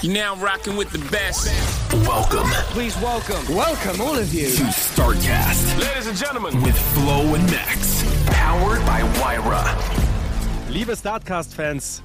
[0.00, 1.48] You're now rocking with the best.
[2.06, 4.46] Welcome Please welcome, welcome all of you.
[4.46, 8.04] to StarCast Ladies and gentlemen, with Flo and Max.
[8.26, 9.64] Powered by Wyra.
[10.70, 12.02] Liebe Startcast-Fans,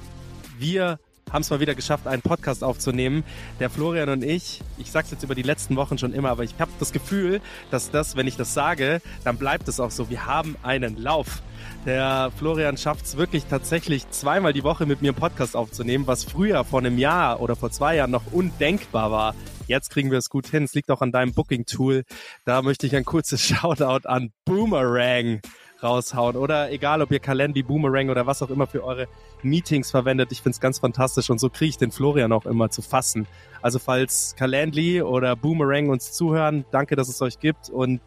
[0.58, 0.98] wir
[1.30, 3.22] haben es mal wieder geschafft, einen Podcast aufzunehmen.
[3.60, 6.54] Der Florian und ich, ich sag's jetzt über die letzten Wochen schon immer, aber ich
[6.58, 7.40] habe das Gefühl,
[7.70, 10.10] dass das, wenn ich das sage, dann bleibt es auch so.
[10.10, 11.42] Wir haben einen Lauf.
[11.86, 16.24] Der Florian schafft es wirklich tatsächlich zweimal die Woche mit mir einen Podcast aufzunehmen, was
[16.24, 19.34] früher vor einem Jahr oder vor zwei Jahren noch undenkbar war.
[19.66, 20.64] Jetzt kriegen wir es gut hin.
[20.64, 22.04] Es liegt auch an deinem Booking-Tool.
[22.46, 25.42] Da möchte ich ein kurzes Shoutout an Boomerang
[25.82, 26.36] raushauen.
[26.36, 29.06] Oder egal, ob ihr Calendly, Boomerang oder was auch immer für eure
[29.42, 30.32] Meetings verwendet.
[30.32, 33.26] Ich find's ganz fantastisch und so kriege ich den Florian auch immer zu fassen.
[33.60, 38.00] Also falls Calendly oder Boomerang uns zuhören, danke, dass es euch gibt und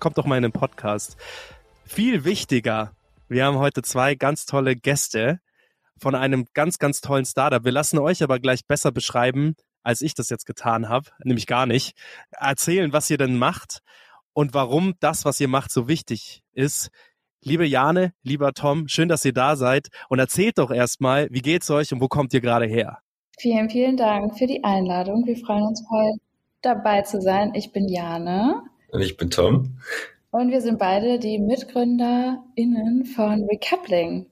[0.00, 1.16] kommt doch mal in den Podcast.
[1.86, 2.92] Viel wichtiger,
[3.32, 5.40] wir haben heute zwei ganz tolle Gäste
[5.98, 7.64] von einem ganz, ganz tollen Startup.
[7.64, 11.66] Wir lassen euch aber gleich besser beschreiben, als ich das jetzt getan habe, nämlich gar
[11.66, 11.96] nicht.
[12.30, 13.80] Erzählen, was ihr denn macht
[14.34, 16.90] und warum das, was ihr macht, so wichtig ist.
[17.42, 21.70] Liebe Jane, lieber Tom, schön, dass ihr da seid und erzählt doch erstmal, wie geht's
[21.70, 22.98] euch und wo kommt ihr gerade her?
[23.38, 25.26] Vielen, vielen Dank für die Einladung.
[25.26, 26.18] Wir freuen uns heute
[26.60, 27.52] dabei zu sein.
[27.54, 29.78] Ich bin Jane Und ich bin Tom.
[30.32, 34.26] Und wir sind beide die MitgründerInnen von Recoupling,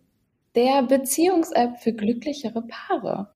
[0.56, 3.35] der Beziehungs-App für glücklichere Paare.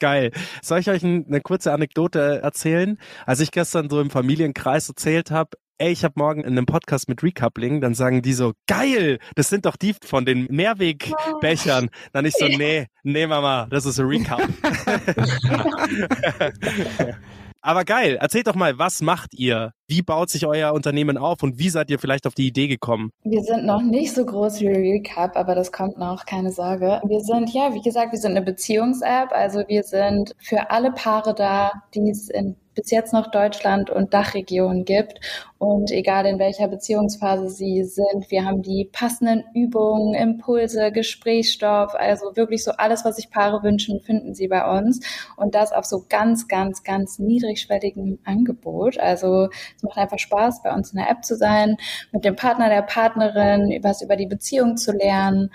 [0.00, 0.30] Geil.
[0.62, 2.98] Soll ich euch ein- eine kurze Anekdote erzählen?
[3.26, 7.08] Als ich gestern so im Familienkreis erzählt habe, ey, ich habe morgen in einem Podcast
[7.08, 11.90] mit Recoupling, dann sagen die so, geil, das sind doch die von den Mehrwegbechern.
[12.12, 14.40] Dann ich so, nee, nee Mama, das ist ein Recap.
[17.64, 19.72] Aber geil, erzählt doch mal, was macht ihr?
[19.86, 23.12] Wie baut sich euer Unternehmen auf und wie seid ihr vielleicht auf die Idee gekommen?
[23.22, 27.00] Wir sind noch nicht so groß wie Recap, aber das kommt noch, keine Sorge.
[27.04, 31.34] Wir sind, ja, wie gesagt, wir sind eine Beziehungs-App, also wir sind für alle Paare
[31.34, 35.20] da, die es in bis jetzt noch Deutschland und Dachregion gibt.
[35.58, 42.34] Und egal in welcher Beziehungsphase sie sind, wir haben die passenden Übungen, Impulse, Gesprächsstoff, also
[42.34, 45.06] wirklich so alles, was sich Paare wünschen, finden sie bei uns.
[45.36, 48.98] Und das auf so ganz, ganz, ganz niedrigschwelligem Angebot.
[48.98, 51.76] Also es macht einfach Spaß, bei uns in der App zu sein,
[52.10, 55.50] mit dem Partner, der Partnerin, was über die Beziehung zu lernen.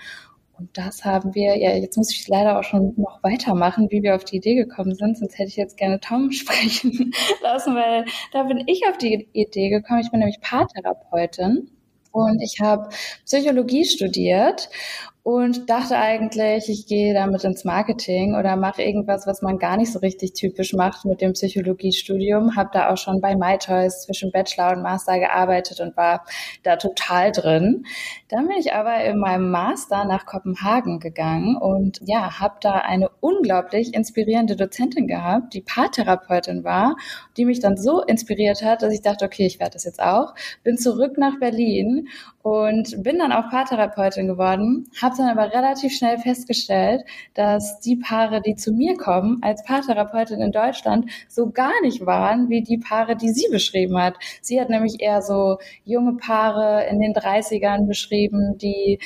[0.58, 4.16] Und das haben wir, ja, jetzt muss ich leider auch schon noch weitermachen, wie wir
[4.16, 7.12] auf die Idee gekommen sind, sonst hätte ich jetzt gerne Tom sprechen
[7.42, 10.00] lassen, weil da bin ich auf die Idee gekommen.
[10.00, 11.70] Ich bin nämlich Paartherapeutin
[12.10, 12.88] und ich habe
[13.24, 14.68] Psychologie studiert
[15.22, 19.92] und dachte eigentlich, ich gehe damit ins Marketing oder mache irgendwas, was man gar nicht
[19.92, 22.56] so richtig typisch macht mit dem Psychologiestudium.
[22.56, 26.24] Habe da auch schon bei MyToys zwischen Bachelor und Master gearbeitet und war
[26.62, 27.84] da total drin.
[28.28, 33.10] Dann bin ich aber in meinem Master nach Kopenhagen gegangen und ja, habe da eine
[33.20, 36.96] unglaublich inspirierende Dozentin gehabt, die Paartherapeutin war,
[37.36, 40.34] die mich dann so inspiriert hat, dass ich dachte, okay, ich werde das jetzt auch.
[40.64, 42.08] Bin zurück nach Berlin
[42.48, 47.02] und bin dann auch Paartherapeutin geworden, habe dann aber relativ schnell festgestellt,
[47.34, 52.48] dass die Paare, die zu mir kommen, als Paartherapeutin in Deutschland, so gar nicht waren
[52.48, 54.14] wie die Paare, die sie beschrieben hat.
[54.40, 58.98] Sie hat nämlich eher so junge Paare in den 30ern beschrieben, die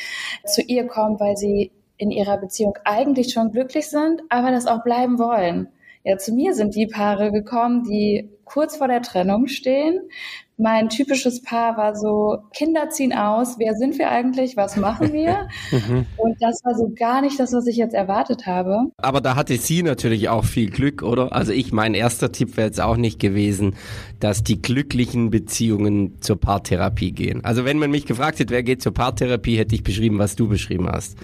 [0.46, 4.84] zu ihr kommen, weil sie in ihrer Beziehung eigentlich schon glücklich sind, aber das auch
[4.84, 5.68] bleiben wollen.
[6.04, 10.00] Ja, zu mir sind die Paare gekommen, die kurz vor der Trennung stehen,
[10.62, 15.48] mein typisches Paar war so, Kinder ziehen aus, wer sind wir eigentlich, was machen wir?
[15.72, 16.06] Mhm.
[16.18, 18.90] Und das war so gar nicht das, was ich jetzt erwartet habe.
[18.98, 21.32] Aber da hatte sie natürlich auch viel Glück, oder?
[21.32, 23.74] Also ich, mein erster Tipp wäre jetzt auch nicht gewesen,
[24.20, 27.44] dass die glücklichen Beziehungen zur Paartherapie gehen.
[27.44, 30.48] Also wenn man mich gefragt hätte, wer geht zur Paartherapie, hätte ich beschrieben, was du
[30.48, 31.16] beschrieben hast.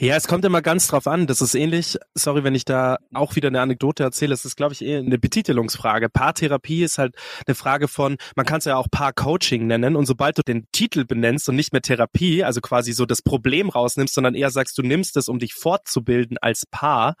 [0.00, 1.26] Ja, es kommt immer ganz drauf an.
[1.26, 4.72] Das ist ähnlich, sorry, wenn ich da auch wieder eine Anekdote erzähle, es ist, glaube
[4.72, 6.08] ich, eher eine Betitelungsfrage.
[6.08, 7.16] Paartherapie ist halt
[7.48, 11.04] eine Frage von, man kann es ja auch Paarcoaching nennen und sobald du den Titel
[11.04, 14.82] benennst und nicht mehr Therapie, also quasi so das Problem rausnimmst, sondern eher sagst, du
[14.82, 17.16] nimmst es, um dich fortzubilden als Paar,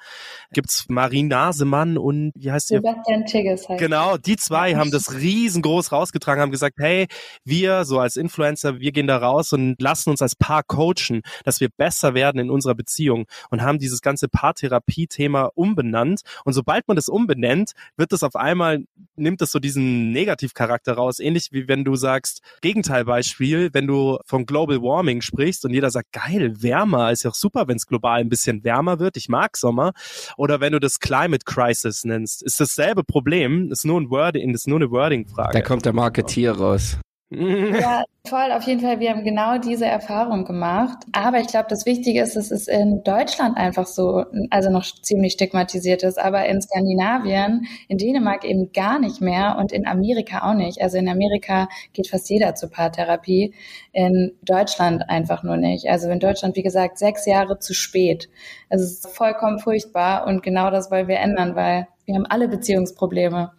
[0.52, 2.76] gibt's Marie Nasemann und wie heißt sie?
[2.76, 7.08] Sebastian Tigges heißt Genau, die zwei haben das riesengroß rausgetragen, haben gesagt, hey,
[7.44, 11.58] wir so als Influencer, wir gehen da raus und lassen uns als Paar coachen, dass
[11.58, 16.20] wir besser werden in unserer unserer Beziehung und haben dieses ganze Paartherapie-Thema umbenannt.
[16.44, 18.84] Und sobald man das umbenennt, wird es auf einmal,
[19.16, 21.18] nimmt es so diesen Negativcharakter raus.
[21.18, 26.12] Ähnlich wie wenn du sagst, Gegenteilbeispiel, wenn du von Global Warming sprichst und jeder sagt,
[26.12, 29.16] geil, wärmer, ist ja auch super, wenn es global ein bisschen wärmer wird.
[29.16, 29.92] Ich mag Sommer.
[30.36, 34.68] Oder wenn du das Climate Crisis nennst, ist dasselbe Problem, ist nur ein Wording, ist
[34.68, 35.52] nur eine Wording-Frage.
[35.52, 36.98] Da kommt der Marketier raus.
[37.30, 39.00] Ja, toll, auf jeden Fall.
[39.00, 40.98] Wir haben genau diese Erfahrung gemacht.
[41.12, 45.34] Aber ich glaube, das Wichtige ist, dass es in Deutschland einfach so, also noch ziemlich
[45.34, 50.54] stigmatisiert ist, aber in Skandinavien, in Dänemark eben gar nicht mehr und in Amerika auch
[50.54, 50.80] nicht.
[50.80, 53.54] Also in Amerika geht fast jeder zur Paartherapie,
[53.92, 55.88] in Deutschland einfach nur nicht.
[55.88, 58.30] Also in Deutschland, wie gesagt, sechs Jahre zu spät.
[58.70, 63.52] Es ist vollkommen furchtbar und genau das wollen wir ändern, weil wir haben alle Beziehungsprobleme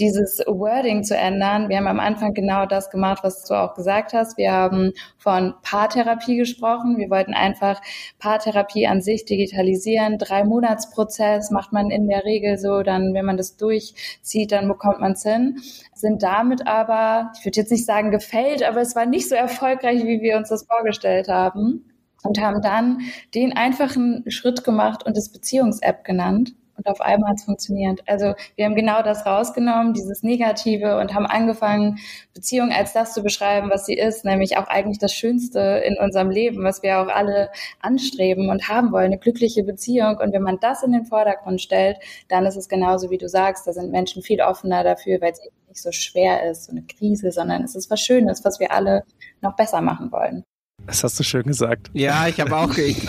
[0.00, 1.68] dieses Wording zu ändern.
[1.68, 4.38] Wir haben am Anfang genau das gemacht, was du auch gesagt hast.
[4.38, 6.96] Wir haben von Paartherapie gesprochen.
[6.96, 7.80] Wir wollten einfach
[8.18, 10.18] Paartherapie an sich digitalisieren.
[10.18, 12.82] Drei Monatsprozess macht man in der Regel so.
[12.82, 15.60] Dann, wenn man das durchzieht, dann bekommt man es hin.
[15.94, 20.04] Sind damit aber, ich würde jetzt nicht sagen gefällt, aber es war nicht so erfolgreich,
[20.04, 21.84] wie wir uns das vorgestellt haben.
[22.22, 23.00] Und haben dann
[23.34, 28.00] den einfachen Schritt gemacht und es Beziehungs-App genannt und auf einmal hat es funktioniert.
[28.06, 31.98] Also wir haben genau das rausgenommen, dieses Negative und haben angefangen,
[32.32, 36.30] Beziehung als das zu beschreiben, was sie ist, nämlich auch eigentlich das Schönste in unserem
[36.30, 40.16] Leben, was wir auch alle anstreben und haben wollen, eine glückliche Beziehung.
[40.16, 43.66] Und wenn man das in den Vordergrund stellt, dann ist es genauso, wie du sagst,
[43.66, 46.82] da sind Menschen viel offener dafür, weil es eben nicht so schwer ist, so eine
[46.82, 49.04] Krise, sondern es ist was Schönes, was wir alle
[49.42, 50.44] noch besser machen wollen.
[50.90, 51.88] Das hast du schön gesagt.
[51.92, 52.76] Ja, ich habe auch.
[52.76, 52.96] Ich,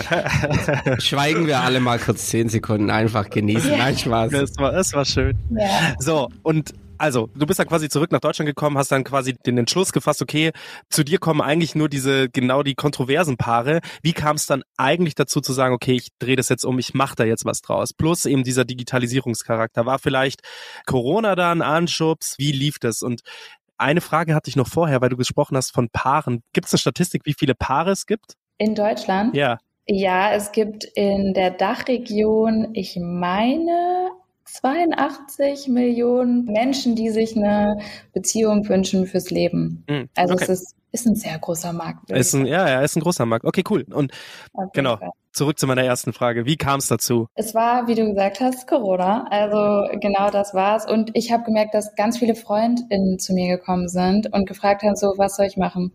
[1.00, 3.72] schweigen wir alle mal kurz zehn Sekunden, einfach genießen.
[3.76, 4.32] Nein, Spaß.
[4.32, 5.36] Das war, das war schön.
[5.50, 5.96] Ja.
[5.98, 9.58] So, und also, du bist dann quasi zurück nach Deutschland gekommen, hast dann quasi den
[9.58, 10.52] Entschluss gefasst, okay,
[10.92, 13.80] zu dir kommen eigentlich nur diese, genau die kontroversen Paare.
[14.04, 16.94] Wie kam es dann eigentlich dazu zu sagen, okay, ich drehe das jetzt um, ich
[16.94, 17.94] mache da jetzt was draus?
[17.94, 19.88] Plus eben dieser Digitalisierungscharakter.
[19.88, 20.42] War vielleicht
[20.86, 22.36] Corona da ein Anschubs?
[22.38, 23.02] Wie lief das?
[23.02, 23.22] Und
[23.82, 26.44] eine Frage hatte ich noch vorher, weil du gesprochen hast von Paaren.
[26.54, 28.36] Gibt es eine Statistik, wie viele Paare es gibt?
[28.58, 29.36] In Deutschland?
[29.36, 29.58] Ja.
[29.88, 34.12] Ja, es gibt in der Dachregion, ich meine,
[34.46, 37.80] 82 Millionen Menschen, die sich eine
[38.14, 39.84] Beziehung wünschen fürs Leben.
[39.90, 40.44] Mhm, also okay.
[40.44, 42.10] es ist Ist ein sehr großer Markt.
[42.10, 43.46] Ist ein, ja, ja, ist ein großer Markt.
[43.46, 43.86] Okay, cool.
[43.94, 44.12] Und
[44.74, 44.98] genau,
[45.32, 46.46] zurück zu meiner ersten Frage.
[46.46, 47.28] Wie kam es dazu?
[47.36, 49.26] Es war, wie du gesagt hast, Corona.
[49.30, 50.86] Also genau das war's.
[50.86, 54.98] Und ich habe gemerkt, dass ganz viele FreundInnen zu mir gekommen sind und gefragt haben,
[54.98, 55.94] so, was soll ich machen?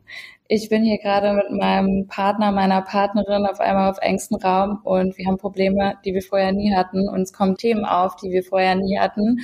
[0.49, 5.19] Ich bin hier gerade mit meinem Partner, meiner Partnerin auf einmal auf engstem Raum und
[5.19, 7.09] wir haben Probleme, die wir vorher nie hatten.
[7.09, 9.41] Und es kommen Themen auf, die wir vorher nie hatten.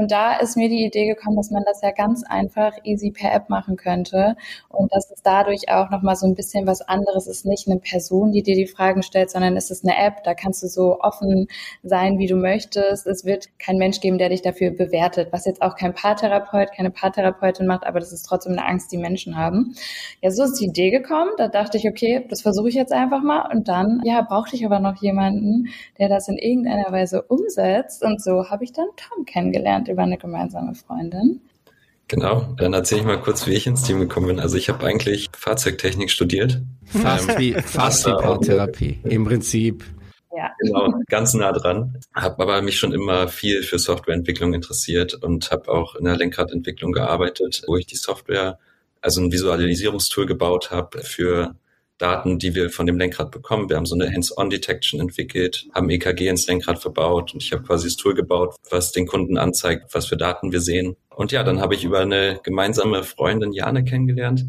[0.00, 3.34] Und da ist mir die Idee gekommen, dass man das ja ganz einfach easy per
[3.34, 4.34] App machen könnte
[4.70, 7.44] und dass es dadurch auch nochmal so ein bisschen was anderes ist.
[7.44, 10.24] Nicht eine Person, die dir die Fragen stellt, sondern es ist eine App.
[10.24, 11.48] Da kannst du so offen
[11.82, 13.06] sein, wie du möchtest.
[13.06, 16.90] Es wird kein Mensch geben, der dich dafür bewertet, was jetzt auch kein Paartherapeut, keine
[16.90, 19.74] Paartherapeutin macht, aber das ist trotzdem eine Angst, die Menschen haben.
[20.22, 21.32] Ja, so ist die Idee gekommen.
[21.36, 23.50] Da dachte ich, okay, das versuche ich jetzt einfach mal.
[23.52, 28.02] Und dann, ja, brauchte ich aber noch jemanden, der das in irgendeiner Weise umsetzt.
[28.02, 31.40] Und so habe ich dann Tom kennengelernt über eine gemeinsame Freundin.
[32.08, 34.40] Genau, dann erzähle ich mal kurz, wie ich ins Team gekommen bin.
[34.40, 36.60] Also ich habe eigentlich Fahrzeugtechnik studiert.
[36.84, 39.84] Fast wie, fast wie im Prinzip.
[40.36, 40.50] Ja.
[40.58, 41.98] Genau, ganz nah dran.
[42.14, 46.90] Habe aber mich schon immer viel für Softwareentwicklung interessiert und habe auch in der Lenkradentwicklung
[46.90, 48.58] gearbeitet, wo ich die Software,
[49.00, 51.54] also ein Visualisierungstool gebaut habe für
[52.00, 53.68] Daten, die wir von dem Lenkrad bekommen.
[53.68, 57.88] Wir haben so eine Hands-on-Detection entwickelt, haben EKG ins Lenkrad verbaut und ich habe quasi
[57.88, 60.96] das Tool gebaut, was den Kunden anzeigt, was für Daten wir sehen.
[61.10, 64.46] Und ja, dann habe ich über eine gemeinsame Freundin Jane kennengelernt,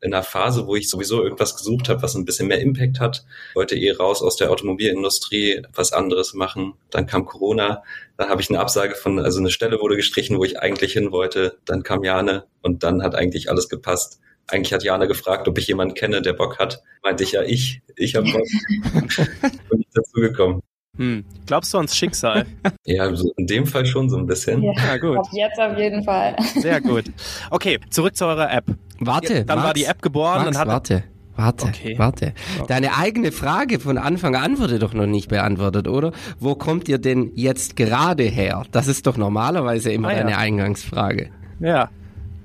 [0.00, 3.24] in einer Phase, wo ich sowieso irgendwas gesucht habe, was ein bisschen mehr Impact hat.
[3.54, 6.74] Wollte eh raus aus der Automobilindustrie, was anderes machen.
[6.90, 7.82] Dann kam Corona,
[8.18, 11.10] dann habe ich eine Absage von, also eine Stelle wurde gestrichen, wo ich eigentlich hin
[11.10, 11.56] wollte.
[11.64, 15.66] Dann kam Jane und dann hat eigentlich alles gepasst eigentlich hat Jana gefragt, ob ich
[15.66, 16.82] jemanden kenne, der Bock hat.
[17.02, 18.42] Meinte ich ja, ich, ich habe Bock.
[19.70, 20.62] Bin ich dazu gekommen.
[20.96, 21.24] Hm.
[21.46, 22.46] Glaubst du ans Schicksal?
[22.84, 24.62] ja, so in dem Fall schon so ein bisschen.
[24.62, 25.18] Ja, ja gut.
[25.18, 26.36] Ab jetzt auf jeden Fall.
[26.56, 27.04] Sehr gut.
[27.50, 28.64] Okay, zurück zu eurer App.
[29.00, 30.44] Warte, dann Max, war die App geboren.
[30.44, 31.04] Max, dann hat warte.
[31.36, 31.98] Warte, okay.
[31.98, 32.32] warte.
[32.68, 36.12] Deine eigene Frage von Anfang an wurde doch noch nicht beantwortet, oder?
[36.38, 38.62] Wo kommt ihr denn jetzt gerade her?
[38.70, 40.18] Das ist doch normalerweise immer ah, ja.
[40.18, 41.30] deine Eingangsfrage.
[41.58, 41.90] Ja,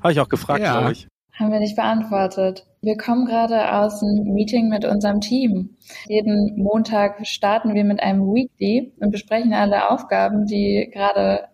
[0.02, 0.80] habe ich auch gefragt, ja.
[0.80, 1.08] glaube ich.
[1.40, 2.66] Haben wir nicht beantwortet.
[2.82, 5.70] Wir kommen gerade aus einem Meeting mit unserem Team.
[6.08, 11.46] Jeden Montag starten wir mit einem Weekly und besprechen alle Aufgaben, die gerade,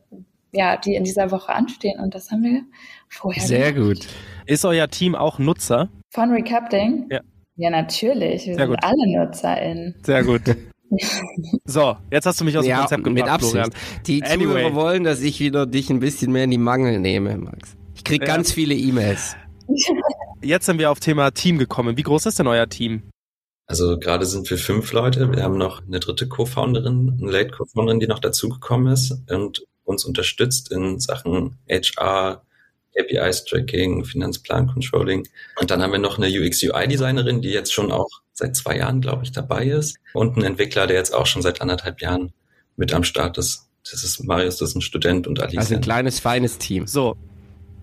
[0.52, 2.00] ja, die in dieser Woche anstehen.
[2.00, 2.62] Und das haben wir
[3.10, 3.44] vorher.
[3.44, 4.00] Sehr gemacht.
[4.02, 4.08] gut.
[4.48, 5.90] Ist euer Team auch Nutzer?
[6.10, 7.08] Von Recapting?
[7.12, 7.22] Ja.
[7.58, 8.48] Ja, natürlich.
[8.48, 8.80] Wir Sehr sind gut.
[8.84, 9.96] alle NutzerInnen.
[10.04, 10.42] Sehr gut.
[11.66, 13.52] So, jetzt hast du mich aus dem ja, Konzept gebracht, mit Absicht.
[13.54, 13.72] Florian.
[14.06, 14.44] Die Anyway.
[14.46, 17.76] Zuhörer wollen, dass ich wieder dich ein bisschen mehr in die Mangel nehme, Max.
[17.96, 18.28] Ich krieg Ja.
[18.28, 19.36] ganz viele E-Mails.
[20.42, 21.98] Jetzt sind wir auf Thema Team gekommen.
[21.98, 23.04] Wie groß ist denn euer Team?
[23.68, 25.32] Also gerade sind wir fünf Leute.
[25.32, 30.06] Wir haben noch eine dritte Co-Founderin, eine Late Co-Founderin, die noch dazugekommen ist und uns
[30.06, 32.44] unterstützt in Sachen HR,
[32.96, 35.28] KPIs-Tracking, Finanzplan, Controlling.
[35.60, 39.24] Und dann haben wir noch eine UX-UI-Designerin, die jetzt schon auch seit zwei Jahren, glaube
[39.24, 39.98] ich, dabei ist.
[40.14, 42.34] Und einen Entwickler, der jetzt auch schon seit anderthalb Jahren
[42.78, 43.68] mit am Start ist.
[43.90, 45.58] Das ist Marius, das ist ein Student und Alice.
[45.58, 46.88] Also ein kleines, feines Team.
[46.88, 47.16] So.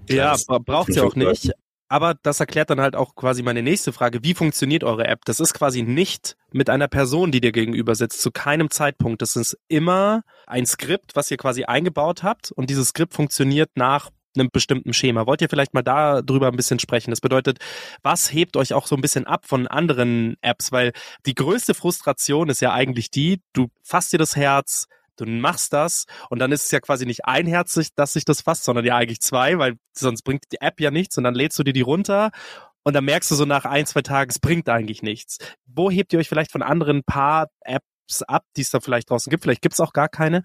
[0.08, 1.52] Ja, Kleines bra braucht ihr auch nicht.
[1.92, 4.24] Aber das erklärt dann halt auch quasi meine nächste Frage.
[4.24, 5.26] Wie funktioniert eure App?
[5.26, 9.20] Das ist quasi nicht mit einer Person, die dir gegenüber sitzt, zu keinem Zeitpunkt.
[9.20, 12.50] Das ist immer ein Skript, was ihr quasi eingebaut habt.
[12.50, 15.26] Und dieses Skript funktioniert nach einem bestimmten Schema.
[15.26, 17.10] Wollt ihr vielleicht mal darüber ein bisschen sprechen?
[17.10, 17.58] Das bedeutet,
[18.02, 20.72] was hebt euch auch so ein bisschen ab von anderen Apps?
[20.72, 20.92] Weil
[21.26, 24.86] die größte Frustration ist ja eigentlich die, du fasst dir das Herz,
[25.24, 28.24] du machst das und dann ist es ja quasi nicht ein Herz, sich- das sich
[28.24, 31.34] das fasst, sondern ja eigentlich zwei, weil sonst bringt die App ja nichts und dann
[31.34, 32.30] lädst du dir die runter
[32.84, 35.38] und dann merkst du so nach ein, zwei Tagen, es bringt eigentlich nichts.
[35.66, 39.30] Wo hebt ihr euch vielleicht von anderen paar Apps ab, die es da vielleicht draußen
[39.30, 39.42] gibt?
[39.44, 40.42] Vielleicht gibt es auch gar keine.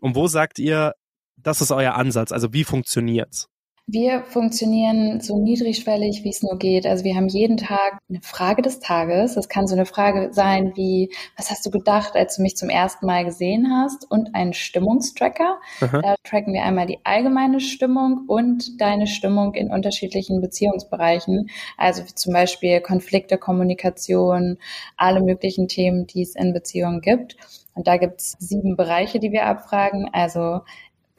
[0.00, 0.94] Und wo sagt ihr,
[1.36, 2.32] das ist euer Ansatz?
[2.32, 3.48] Also wie funktioniert's?
[3.88, 6.86] Wir funktionieren so niedrigschwellig, wie es nur geht.
[6.86, 9.34] Also wir haben jeden Tag eine Frage des Tages.
[9.34, 12.68] Das kann so eine Frage sein wie, was hast du gedacht, als du mich zum
[12.68, 14.08] ersten Mal gesehen hast?
[14.08, 15.58] Und einen Stimmungstracker.
[15.80, 16.00] Aha.
[16.00, 21.50] Da tracken wir einmal die allgemeine Stimmung und deine Stimmung in unterschiedlichen Beziehungsbereichen.
[21.76, 24.58] Also zum Beispiel Konflikte, Kommunikation,
[24.96, 27.36] alle möglichen Themen, die es in Beziehungen gibt.
[27.74, 30.08] Und da gibt es sieben Bereiche, die wir abfragen.
[30.12, 30.60] Also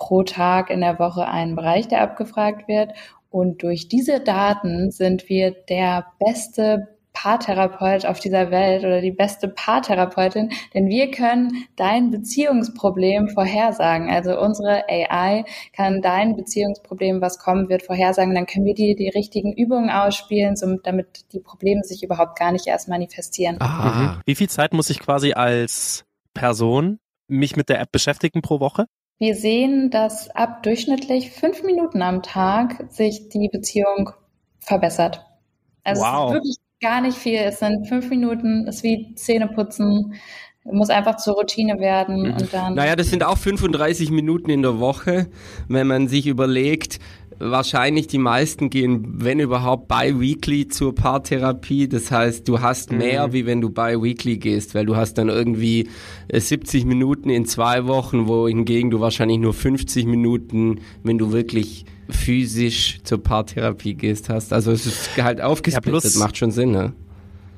[0.04, 2.92] pro Tag in der Woche einen Bereich, der abgefragt wird.
[3.30, 9.48] Und durch diese Daten sind wir der beste Paartherapeut auf dieser Welt oder die beste
[9.48, 14.10] Paartherapeutin, denn wir können dein Beziehungsproblem vorhersagen.
[14.10, 18.36] Also unsere AI kann dein Beziehungsproblem, was kommen wird, vorhersagen.
[18.36, 22.52] Dann können wir dir die richtigen Übungen ausspielen, so, damit die Probleme sich überhaupt gar
[22.52, 23.58] nicht erst manifestieren.
[23.62, 28.60] Ah, Wie viel Zeit muss ich quasi als Person mich mit der App beschäftigen pro
[28.60, 28.86] Woche?
[29.20, 34.12] Wir sehen, dass ab durchschnittlich fünf Minuten am Tag sich die Beziehung
[34.60, 35.26] verbessert.
[35.84, 36.08] Also Wow.
[36.08, 37.40] es ist wirklich gar nicht viel.
[37.40, 40.16] Es sind fünf Minuten, es ist wie Zähneputzen,
[40.66, 42.76] muss einfach zur Routine werden und dann.
[42.76, 45.28] Naja, das sind auch 35 Minuten in der Woche,
[45.68, 47.00] wenn man sich überlegt,
[47.52, 51.88] wahrscheinlich die meisten gehen, wenn überhaupt, bi-weekly zur Paartherapie.
[51.88, 55.90] Das heißt, du hast mehr, wie wenn du bi-weekly gehst, weil du hast dann irgendwie
[56.28, 61.86] äh, 70 Minuten in zwei Wochen, wohingegen du wahrscheinlich nur 50 Minuten, wenn du wirklich
[62.10, 64.54] physisch zur Paartherapie gehst, hast.
[64.54, 66.94] Also es ist halt aufgesplittet, plus- macht schon Sinn, ne?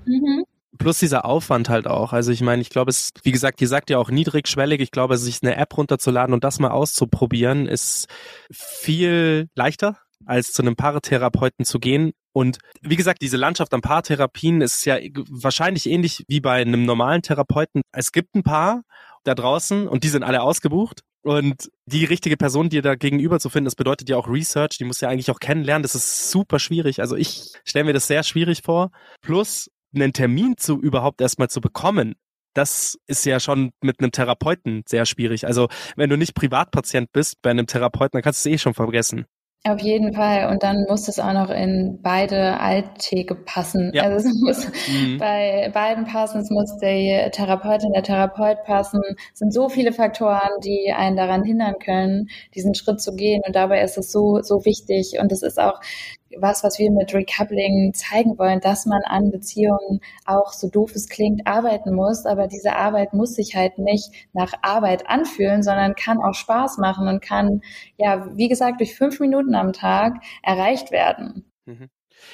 [0.06, 0.45] Mhm.
[0.78, 2.14] Plus dieser Aufwand halt auch.
[2.14, 4.82] Also ich meine, ich glaube, es, wie gesagt, ihr sagt ja auch niedrigschwellig.
[4.82, 8.08] Ich glaube, sich eine App runterzuladen und das mal auszuprobieren, ist
[8.52, 12.14] viel leichter, als zu einem Paartherapeuten zu gehen.
[12.34, 14.98] Und wie gesagt, diese Landschaft an Paartherapien ist ja
[15.30, 17.82] wahrscheinlich ähnlich wie bei einem normalen Therapeuten.
[17.94, 18.82] Es gibt ein Paar
[19.24, 21.02] da draußen und die sind alle ausgebucht.
[21.24, 24.84] Und die richtige Person, dir da gegenüber zu finden, das bedeutet ja auch Research, die
[24.84, 25.82] muss ja eigentlich auch kennenlernen.
[25.82, 27.02] Das ist super schwierig.
[27.02, 28.92] Also ich stelle mir das sehr schwierig vor.
[29.22, 32.16] Plus einen Termin zu überhaupt erstmal zu bekommen,
[32.54, 35.46] das ist ja schon mit einem Therapeuten sehr schwierig.
[35.46, 38.74] Also wenn du nicht Privatpatient bist bei einem Therapeuten, dann kannst du es eh schon
[38.74, 39.26] vergessen.
[39.68, 40.52] Auf jeden Fall.
[40.52, 43.90] Und dann muss es auch noch in beide Alltäge passen.
[43.96, 44.04] Ja.
[44.04, 45.18] Also es muss Mhm.
[45.18, 49.02] bei beiden passen, es muss die Therapeutin, der Therapeut passen.
[49.34, 53.42] Es sind so viele Faktoren, die einen daran hindern können, diesen Schritt zu gehen.
[53.44, 55.18] Und dabei ist es so, so wichtig.
[55.20, 55.80] Und es ist auch
[56.38, 61.10] was, was wir mit Recoupling zeigen wollen, dass man an Beziehungen auch, so doof es
[61.10, 62.26] klingt, arbeiten muss.
[62.26, 67.08] Aber diese Arbeit muss sich halt nicht nach Arbeit anfühlen, sondern kann auch Spaß machen
[67.08, 67.62] und kann,
[67.98, 71.52] ja, wie gesagt, durch fünf Minuten am Tag erreicht werden.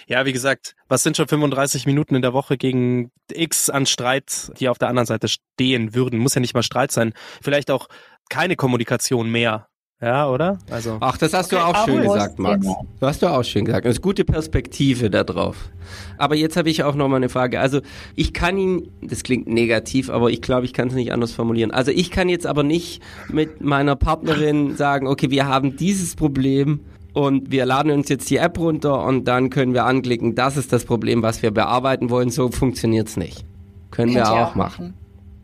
[0.08, 4.52] Ja, wie gesagt, was sind schon 35 Minuten in der Woche gegen X an Streit,
[4.60, 6.20] die auf der anderen Seite stehen würden?
[6.20, 7.14] Muss ja nicht mal Streit sein.
[7.42, 7.88] Vielleicht auch
[8.30, 9.68] keine Kommunikation mehr.
[10.02, 10.58] Ja, oder?
[10.72, 10.98] Also.
[11.00, 12.66] Ach, das hast du Okay, auch auch schön gesagt, Max.
[13.00, 13.86] Du hast du auch schön gesagt.
[13.86, 15.70] Das ist gute Perspektive da drauf.
[16.18, 17.60] Aber jetzt habe ich auch noch mal eine Frage.
[17.60, 17.82] Also
[18.16, 21.70] ich kann ihn, das klingt negativ, aber ich glaube, ich kann es nicht anders formulieren.
[21.70, 26.80] Also ich kann jetzt aber nicht mit meiner Partnerin sagen, okay, wir haben dieses Problem
[27.14, 30.74] und wir laden uns jetzt die App runter und dann können wir anklicken, das ist
[30.74, 32.30] das Problem, was wir bearbeiten wollen.
[32.32, 33.46] So funktioniert's nicht.
[33.92, 34.96] Können wir ihr auch machen.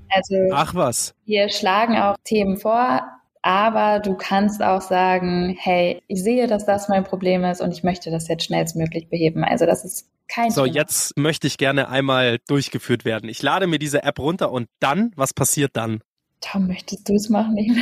[0.09, 1.13] Also Ach was.
[1.25, 3.01] wir schlagen auch Themen vor,
[3.41, 7.83] aber du kannst auch sagen, hey, ich sehe, dass das mein Problem ist und ich
[7.83, 9.43] möchte das jetzt schnellstmöglich beheben.
[9.43, 10.75] Also das ist kein So, Thema.
[10.75, 13.29] jetzt möchte ich gerne einmal durchgeführt werden.
[13.29, 16.01] Ich lade mir diese App runter und dann, was passiert dann?
[16.41, 17.57] Tom, möchtest du es machen?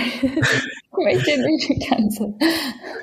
[0.98, 2.34] Ich möchte nicht die ganze.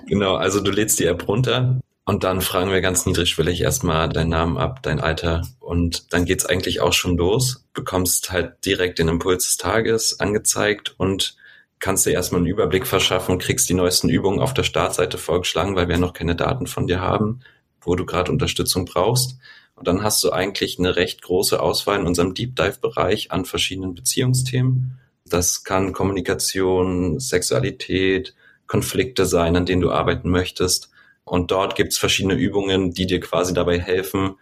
[0.07, 4.31] Genau, also du lädst die App runter und dann fragen wir ganz niedrigschwellig erstmal deinen
[4.31, 7.67] Namen ab, dein Alter und dann geht's eigentlich auch schon los.
[7.75, 11.37] Bekommst halt direkt den Impuls des Tages angezeigt und
[11.83, 15.89] kannst dir erstmal einen Überblick verschaffen, kriegst die neuesten Übungen auf der Startseite vorgeschlagen, weil
[15.89, 17.41] wir noch keine Daten von dir haben,
[17.81, 19.39] wo du gerade Unterstützung brauchst.
[19.75, 23.45] Und dann hast du eigentlich eine recht große Auswahl in unserem Deep Dive Bereich an
[23.45, 24.99] verschiedenen Beziehungsthemen.
[25.27, 28.35] Das kann Kommunikation, Sexualität,
[28.69, 30.91] Konflikte sein, an denen du arbeiten möchtest.
[31.25, 34.37] Und dort gibt's verschiedene Übungen, die dir quasi dabei helfen,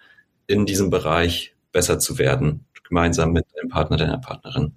[0.46, 4.76] in diesem Bereich besser zu werden, gemeinsam mit deinem Partner, deiner Partnerin.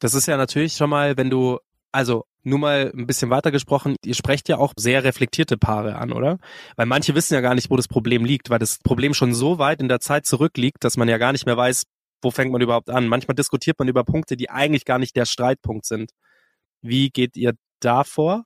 [0.00, 1.60] Das ist ja natürlich schon mal, wenn du,
[1.92, 6.12] also nur mal ein bisschen weiter gesprochen, ihr sprecht ja auch sehr reflektierte Paare an,
[6.12, 6.38] oder?
[6.76, 9.58] Weil manche wissen ja gar nicht, wo das Problem liegt, weil das Problem schon so
[9.58, 11.84] weit in der Zeit zurückliegt, dass man ja gar nicht mehr weiß,
[12.22, 13.08] wo fängt man überhaupt an.
[13.08, 16.12] Manchmal diskutiert man über Punkte, die eigentlich gar nicht der Streitpunkt sind.
[16.82, 18.44] Wie geht ihr da vor?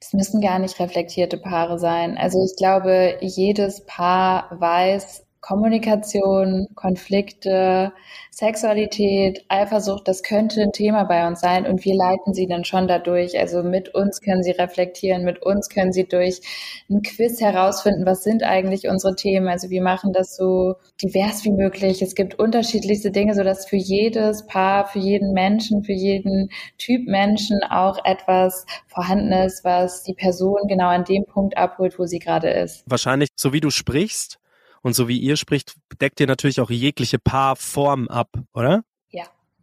[0.00, 2.18] Es müssen gar nicht reflektierte Paare sein.
[2.18, 7.92] Also ich glaube, jedes Paar weiß, Kommunikation, Konflikte,
[8.30, 12.88] Sexualität, Eifersucht, das könnte ein Thema bei uns sein und wir leiten sie dann schon
[12.88, 13.38] dadurch.
[13.38, 16.40] Also mit uns können sie reflektieren, mit uns können sie durch
[16.88, 19.48] ein Quiz herausfinden, was sind eigentlich unsere Themen.
[19.48, 22.00] Also wir machen das so divers wie möglich.
[22.00, 27.60] Es gibt unterschiedlichste Dinge, sodass für jedes Paar, für jeden Menschen, für jeden Typ Menschen
[27.68, 32.48] auch etwas vorhanden ist, was die Person genau an dem Punkt abholt, wo sie gerade
[32.48, 32.82] ist.
[32.86, 34.38] Wahrscheinlich, so wie du sprichst
[34.84, 38.84] und so wie ihr spricht, deckt ihr natürlich auch jegliche Paarform ab, oder?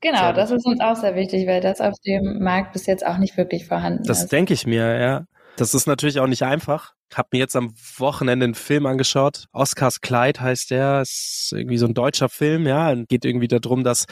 [0.01, 3.05] Genau, Sehr das ist uns auch sehr wichtig, weil das auf dem Markt bis jetzt
[3.05, 4.31] auch nicht wirklich vorhanden Das ist.
[4.31, 5.25] denke ich mir, ja.
[5.57, 6.93] Das ist natürlich auch nicht einfach.
[7.13, 9.45] Hab mir jetzt am Wochenende einen Film angeschaut.
[9.51, 11.01] Oscars Kleid heißt der.
[11.01, 12.89] Ist irgendwie so ein deutscher Film, ja.
[12.89, 14.05] Und geht irgendwie darum, dass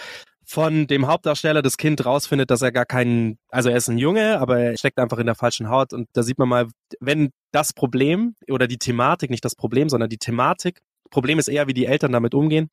[0.45, 4.39] von dem Hauptdarsteller das Kind rausfindet, dass er gar keinen, also er ist ein Junge,
[4.39, 5.93] aber er steckt einfach in der falschen Haut.
[5.93, 6.67] Und da sieht man mal,
[6.99, 11.67] wenn das Problem oder die Thematik, nicht das Problem, sondern die Thematik, Problem ist eher,
[11.67, 12.69] wie die Eltern damit umgehen,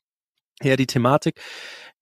[0.61, 1.41] eher die Thematik,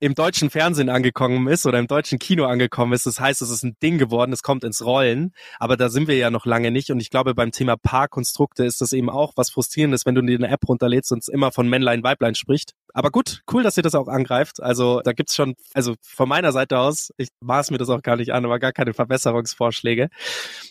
[0.01, 3.07] im deutschen Fernsehen angekommen ist oder im deutschen Kino angekommen ist.
[3.07, 5.33] Das heißt, es ist ein Ding geworden, es kommt ins Rollen.
[5.59, 6.91] Aber da sind wir ja noch lange nicht.
[6.91, 10.37] Und ich glaube, beim Thema Paarkonstrukte ist das eben auch was Frustrierendes, wenn du dir
[10.37, 12.75] eine App runterlädst und es immer von Männlein, Weiblein spricht.
[12.97, 14.63] Aber gut, cool, dass ihr das auch angreift.
[14.63, 18.17] Also da gibt's schon, also von meiner Seite aus, ich maß mir das auch gar
[18.17, 20.11] nicht an, aber gar keine Verbesserungsvorschläge.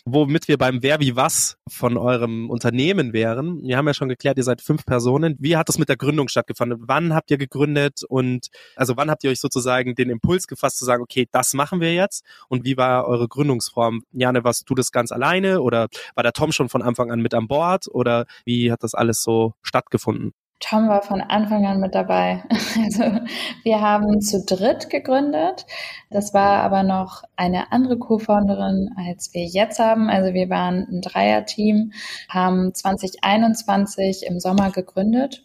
[0.06, 3.62] Womit wir beim Wer wie was von eurem Unternehmen wären.
[3.62, 5.36] Wir haben ja schon geklärt, ihr seid fünf Personen.
[5.38, 6.84] Wie hat das mit der Gründung stattgefunden?
[6.86, 10.84] Wann habt ihr gegründet und also wann habt ihr euch sozusagen den Impuls gefasst zu
[10.84, 12.24] sagen, okay, das machen wir jetzt?
[12.48, 14.02] Und wie war eure Gründungsform?
[14.12, 17.32] Jane, warst du das ganz alleine oder war der Tom schon von Anfang an mit
[17.32, 20.32] an Bord oder wie hat das alles so stattgefunden?
[20.60, 22.44] Tom war von Anfang an mit dabei.
[22.76, 23.20] Also
[23.62, 25.64] wir haben zu dritt gegründet.
[26.10, 30.10] Das war aber noch eine andere Co-Founderin, als wir jetzt haben.
[30.10, 31.92] Also wir waren ein Dreier-Team,
[32.28, 35.44] haben 2021 im Sommer gegründet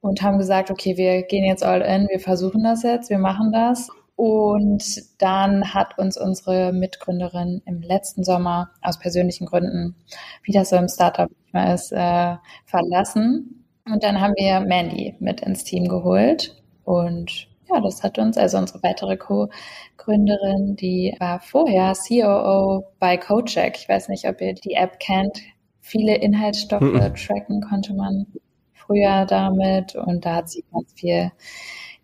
[0.00, 3.52] und haben gesagt, okay, wir gehen jetzt all in, wir versuchen das jetzt, wir machen
[3.52, 3.88] das.
[4.16, 4.84] Und
[5.18, 9.96] dann hat uns unsere Mitgründerin im letzten Sommer aus persönlichen Gründen,
[10.42, 11.30] wie das so im Startup
[11.72, 12.36] ist, äh,
[12.66, 13.60] verlassen
[13.90, 16.56] und dann haben wir Mandy mit ins Team geholt.
[16.84, 23.76] Und ja, das hat uns, also unsere weitere Co-Gründerin, die war vorher COO bei CoCheck.
[23.76, 25.40] Ich weiß nicht, ob ihr die App kennt.
[25.80, 27.14] Viele Inhaltsstoffe mhm.
[27.14, 28.26] tracken konnte man
[28.90, 29.94] früher damit.
[29.94, 31.30] Und da hat sie ganz viel,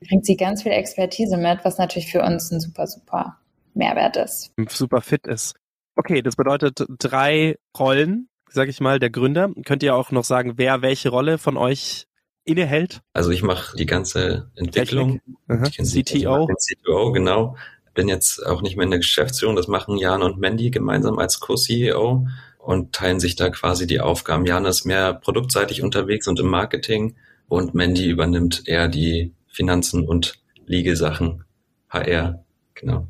[0.07, 3.37] bringt sie ganz viel Expertise mit, was natürlich für uns ein super, super
[3.75, 4.53] Mehrwert ist.
[4.69, 5.55] Super fit ist.
[5.97, 9.51] Okay, das bedeutet drei Rollen, sag ich mal, der Gründer.
[9.65, 12.07] Könnt ihr auch noch sagen, wer welche Rolle von euch
[12.45, 13.01] innehält?
[13.13, 15.21] Also ich mache die ganze Entwicklung.
[15.49, 16.47] CTO.
[16.47, 17.57] CTO, genau.
[17.95, 19.57] Bin jetzt auch nicht mehr in der Geschäftsführung.
[19.57, 22.27] Das machen Jan und Mandy gemeinsam als Co-CEO
[22.67, 24.45] und teilen sich da quasi die Aufgaben.
[24.45, 27.15] Jan ist mehr produktseitig unterwegs und im Marketing
[27.47, 31.45] und Mandy übernimmt eher die Finanzen und Legal-Sachen,
[31.91, 33.07] HR, genau.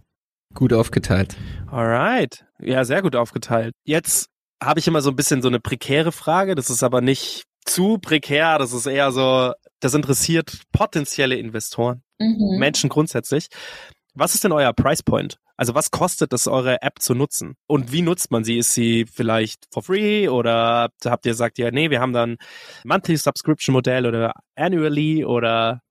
[0.52, 1.36] Gut aufgeteilt.
[1.70, 2.44] Alright.
[2.60, 3.72] Ja, sehr gut aufgeteilt.
[3.86, 4.28] Jetzt
[4.62, 6.54] habe ich immer so ein bisschen so eine prekäre Frage.
[6.54, 8.58] Das ist aber nicht zu prekär.
[8.58, 12.58] Das ist eher so, das interessiert potenzielle Investoren, mhm.
[12.58, 13.48] Menschen grundsätzlich.
[14.18, 15.38] Was ist denn euer Price Point?
[15.58, 17.54] Also was kostet es, eure App zu nutzen?
[17.66, 18.56] Und wie nutzt man sie?
[18.56, 22.38] Ist sie vielleicht for free oder habt ihr gesagt, ja, nee, wir haben dann
[22.84, 25.82] Monthly Subscription Modell oder Annually oder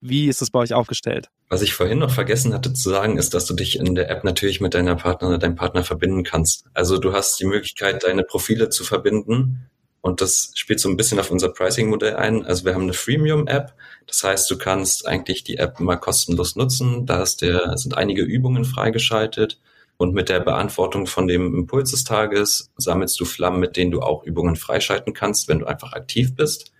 [0.00, 1.28] wie ist es bei euch aufgestellt?
[1.50, 4.24] Was ich vorhin noch vergessen hatte zu sagen, ist, dass du dich in der App
[4.24, 6.64] natürlich mit deiner Partner oder deinem Partner verbinden kannst.
[6.72, 9.68] Also du hast die Möglichkeit, deine Profile zu verbinden.
[10.04, 12.44] Und das spielt so ein bisschen auf unser Pricing-Modell ein.
[12.44, 13.72] Also wir haben eine Freemium-App.
[14.06, 17.06] Das heißt, du kannst eigentlich die App immer kostenlos nutzen.
[17.06, 19.58] Da ist der, sind einige Übungen freigeschaltet.
[19.96, 24.02] Und mit der Beantwortung von dem Impuls des Tages sammelst du Flammen, mit denen du
[24.02, 26.74] auch Übungen freischalten kannst, wenn du einfach aktiv bist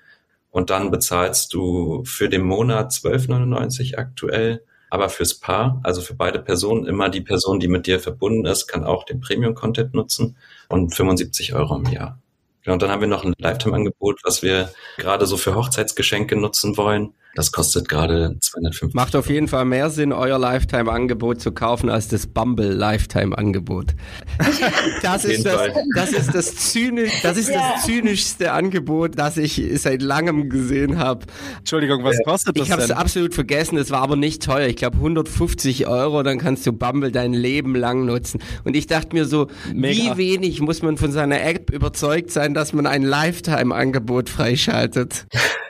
[0.54, 6.38] und dann bezahlst du für den Monat 12,99 aktuell, aber fürs Paar, also für beide
[6.38, 10.37] Personen, immer die Person, die mit dir verbunden ist, kann auch den Premium-Content nutzen
[10.68, 12.20] und 75 Euro im Jahr.
[12.64, 16.77] Genau, und dann haben wir noch ein Lifetime-Angebot, was wir gerade so für Hochzeitsgeschenke nutzen
[16.77, 17.14] wollen.
[17.34, 18.94] Das kostet gerade 250.
[18.94, 23.94] Macht auf jeden Fall mehr Sinn, euer Lifetime-Angebot zu kaufen, als das Bumble Lifetime-Angebot.
[25.02, 25.60] Das ist das,
[25.94, 27.72] das ist das zynisch, das ist ja.
[27.74, 31.26] das zynischste Angebot, das ich seit langem gesehen habe.
[31.58, 34.66] Entschuldigung, was kostet das Ich habe es absolut vergessen, es war aber nicht teuer.
[34.68, 38.40] Ich glaube 150 Euro, dann kannst du Bumble dein Leben lang nutzen.
[38.64, 40.16] Und ich dachte mir so, Mega.
[40.16, 45.26] wie wenig muss man von seiner App überzeugt sein, dass man ein Lifetime-Angebot freischaltet?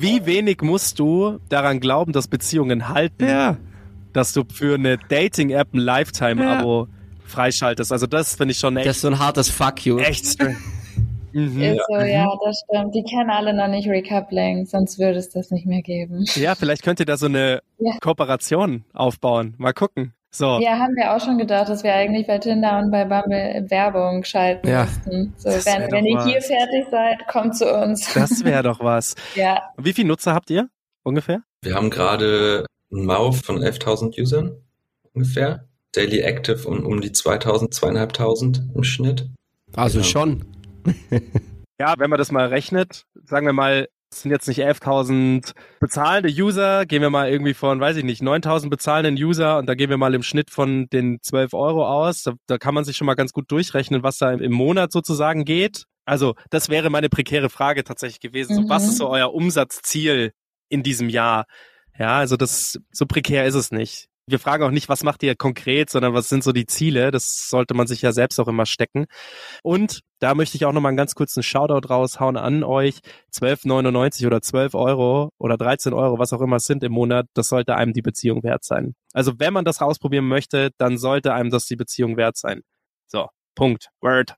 [0.00, 3.56] Wie wenig musst du daran glauben, dass Beziehungen halten, ja.
[4.12, 6.88] dass du für eine Dating-App ein Lifetime-Abo ja.
[7.24, 7.92] freischaltest?
[7.92, 8.86] Also das finde ich schon echt.
[8.86, 9.98] Das ist so ein hartes Fuck you.
[9.98, 10.36] Echt.
[11.36, 11.60] Mhm.
[11.60, 12.38] Ist so, ja, mhm.
[12.46, 12.94] das stimmt.
[12.94, 16.24] Die kennen alle noch nicht Recoupling, sonst würde es das nicht mehr geben.
[16.34, 17.92] Ja, vielleicht könnt ihr da so eine ja.
[18.00, 19.54] Kooperation aufbauen.
[19.58, 20.14] Mal gucken.
[20.36, 20.60] So.
[20.60, 24.22] Ja, haben wir auch schon gedacht, dass wir eigentlich bei Tinder und bei Bumble Werbung
[24.22, 24.84] schalten ja.
[24.84, 25.32] müssten.
[25.38, 26.26] So, wenn, wenn ihr was.
[26.26, 28.12] hier fertig seid, kommt zu uns.
[28.12, 29.14] Das wäre doch was.
[29.34, 29.62] ja.
[29.78, 30.68] Wie viele Nutzer habt ihr
[31.04, 31.40] ungefähr?
[31.62, 34.56] Wir haben gerade einen MAU von 11.000 Usern
[35.14, 35.68] ungefähr.
[35.92, 39.30] Daily Active um, um die 2.000, 2.500 im Schnitt.
[39.74, 40.10] Also genau.
[40.10, 40.44] schon.
[41.80, 46.30] ja, wenn man das mal rechnet, sagen wir mal, es sind jetzt nicht 11.000 bezahlende
[46.30, 49.90] User, gehen wir mal irgendwie von, weiß ich nicht, 9.000 bezahlenden User und da gehen
[49.90, 52.22] wir mal im Schnitt von den 12 Euro aus.
[52.22, 55.44] Da, da kann man sich schon mal ganz gut durchrechnen, was da im Monat sozusagen
[55.44, 55.84] geht.
[56.04, 58.56] Also das wäre meine prekäre Frage tatsächlich gewesen.
[58.56, 58.62] Mhm.
[58.62, 60.32] So, was ist so euer Umsatzziel
[60.68, 61.46] in diesem Jahr?
[61.98, 64.08] Ja, also das so prekär ist es nicht.
[64.28, 67.12] Wir fragen auch nicht, was macht ihr konkret, sondern was sind so die Ziele.
[67.12, 69.06] Das sollte man sich ja selbst auch immer stecken.
[69.62, 72.98] Und da möchte ich auch nochmal einen ganz kurzen Shoutout raushauen an euch.
[73.32, 77.48] 12,99 oder 12 Euro oder 13 Euro, was auch immer es sind im Monat, das
[77.48, 78.96] sollte einem die Beziehung wert sein.
[79.12, 82.62] Also wenn man das ausprobieren möchte, dann sollte einem das die Beziehung wert sein.
[83.06, 83.90] So, Punkt.
[84.00, 84.34] Word.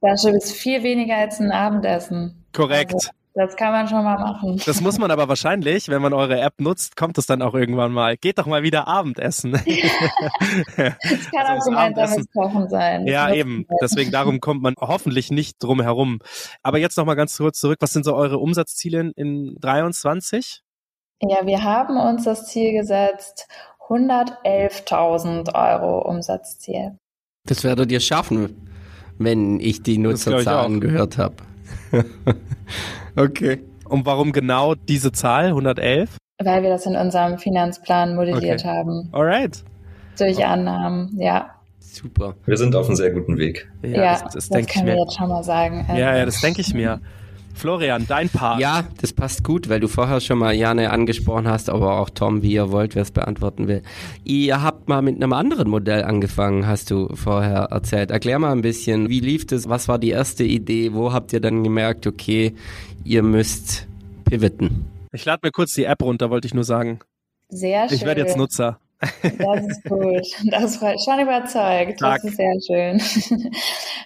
[0.00, 2.46] Das ist viel weniger als ein Abendessen.
[2.52, 2.94] Korrekt.
[2.94, 4.60] Also, das kann man schon mal machen.
[4.66, 7.92] Das muss man aber wahrscheinlich, wenn man eure App nutzt, kommt es dann auch irgendwann
[7.92, 8.16] mal.
[8.16, 9.54] Geht doch mal wieder Abendessen.
[9.54, 13.06] Es kann also auch gemeinsames Kochen sein.
[13.06, 13.64] Das ja, eben.
[13.80, 16.18] Deswegen darum kommt man hoffentlich nicht drum herum.
[16.64, 17.78] Aber jetzt noch mal ganz kurz zurück.
[17.78, 20.62] Was sind so eure Umsatzziele in 23?
[21.20, 23.46] Ja, wir haben uns das Ziel gesetzt,
[23.88, 26.98] 111.000 Euro Umsatzziel.
[27.46, 28.68] Das werdet ihr schaffen,
[29.16, 31.36] wenn ich die Nutzerzahlen gehört habe.
[33.22, 33.60] okay.
[33.88, 36.16] Und warum genau diese Zahl, 111?
[36.42, 38.68] Weil wir das in unserem Finanzplan modelliert okay.
[38.68, 39.08] haben.
[39.12, 39.64] Alright.
[40.18, 40.44] Durch okay.
[40.44, 41.50] Annahmen, ja.
[41.80, 42.34] Super.
[42.44, 43.68] Wir sind auf einem sehr guten Weg.
[43.82, 45.86] Ja, ja das, das, das können wir jetzt schon mal sagen.
[45.88, 47.00] Ja, ja, das denke ich mir.
[47.58, 48.60] Florian, dein Part.
[48.60, 52.42] Ja, das passt gut, weil du vorher schon mal Jane angesprochen hast, aber auch Tom,
[52.42, 53.82] wie ihr wollt, wer es beantworten will.
[54.22, 58.12] Ihr habt mal mit einem anderen Modell angefangen, hast du vorher erzählt.
[58.12, 59.68] Erklär mal ein bisschen, wie lief das?
[59.68, 60.94] Was war die erste Idee?
[60.94, 62.54] Wo habt ihr dann gemerkt, okay,
[63.04, 63.86] ihr müsst
[64.24, 64.86] pivoten?
[65.12, 67.00] Ich lade mir kurz die App runter, wollte ich nur sagen.
[67.48, 67.96] Sehr schön.
[67.96, 68.78] Ich werde jetzt Nutzer.
[69.00, 70.26] Das ist gut.
[70.50, 72.02] Das freut schon überzeugt.
[72.02, 73.00] Das ist sehr schön.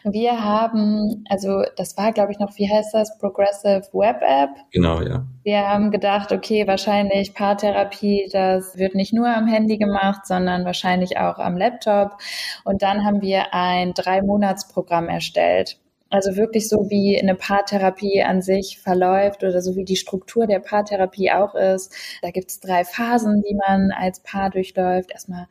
[0.04, 3.16] Wir haben, also das war, glaube ich, noch, wie heißt das?
[3.18, 4.50] Progressive Web App.
[4.70, 5.24] Genau, ja.
[5.44, 11.16] Wir haben gedacht, okay, wahrscheinlich Paartherapie, das wird nicht nur am Handy gemacht, sondern wahrscheinlich
[11.16, 12.18] auch am Laptop.
[12.64, 15.78] Und dann haben wir ein Drei-Monats-Programm erstellt.
[16.12, 20.60] Also wirklich so wie eine Paartherapie an sich verläuft oder so wie die Struktur der
[20.60, 21.92] Paartherapie auch ist.
[22.22, 25.10] Da gibt es drei Phasen, die man als Paar durchläuft.
[25.10, 25.46] Erstmal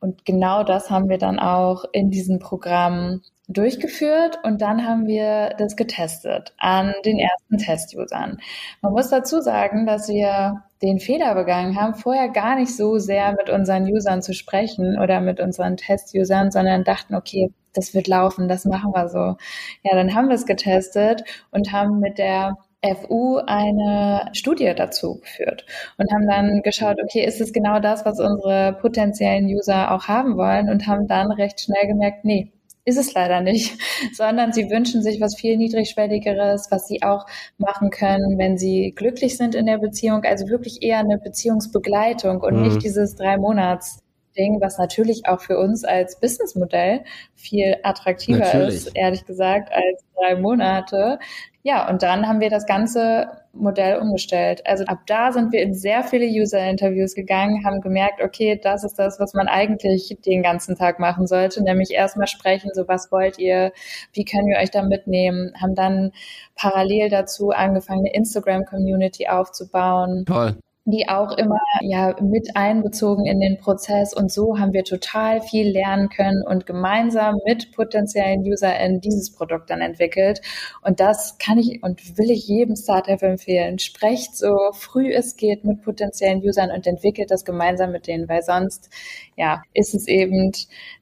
[0.00, 5.54] und genau das haben wir dann auch in diesem Programm durchgeführt und dann haben wir
[5.58, 8.38] das getestet an den ersten Test-Usern.
[8.80, 13.32] Man muss dazu sagen, dass wir den Fehler begangen haben, vorher gar nicht so sehr
[13.32, 18.48] mit unseren Usern zu sprechen oder mit unseren Test-Usern, sondern dachten, okay, das wird laufen,
[18.48, 19.36] das machen wir so.
[19.82, 25.64] Ja, dann haben wir es getestet und haben mit der FU eine Studie dazu geführt
[25.98, 30.36] und haben dann geschaut, okay, ist es genau das, was unsere potenziellen User auch haben
[30.36, 32.50] wollen und haben dann recht schnell gemerkt, nee,
[32.84, 33.78] ist es leider nicht,
[34.14, 39.36] sondern sie wünschen sich was viel niedrigschwelligeres, was sie auch machen können, wenn sie glücklich
[39.36, 42.62] sind in der Beziehung, also wirklich eher eine Beziehungsbegleitung und mhm.
[42.62, 48.74] nicht dieses drei Monats Ding, was natürlich auch für uns als Businessmodell viel attraktiver natürlich.
[48.74, 51.18] ist, ehrlich gesagt, als drei Monate.
[51.64, 54.66] Ja, und dann haben wir das ganze Modell umgestellt.
[54.66, 58.98] Also ab da sind wir in sehr viele User-Interviews gegangen, haben gemerkt, okay, das ist
[58.98, 63.38] das, was man eigentlich den ganzen Tag machen sollte, nämlich erstmal sprechen, so was wollt
[63.38, 63.72] ihr,
[64.12, 66.12] wie können wir euch da mitnehmen, haben dann
[66.56, 70.24] parallel dazu angefangen, eine Instagram-Community aufzubauen.
[70.26, 75.40] Toll die auch immer ja mit einbezogen in den Prozess und so haben wir total
[75.40, 80.40] viel lernen können und gemeinsam mit potenziellen UserInnen dieses Produkt dann entwickelt
[80.82, 83.78] und das kann ich und will ich jedem Startup empfehlen.
[83.78, 88.42] Sprecht so früh es geht mit potenziellen Usern und entwickelt das gemeinsam mit denen, weil
[88.42, 88.90] sonst
[89.36, 90.50] ja ist es eben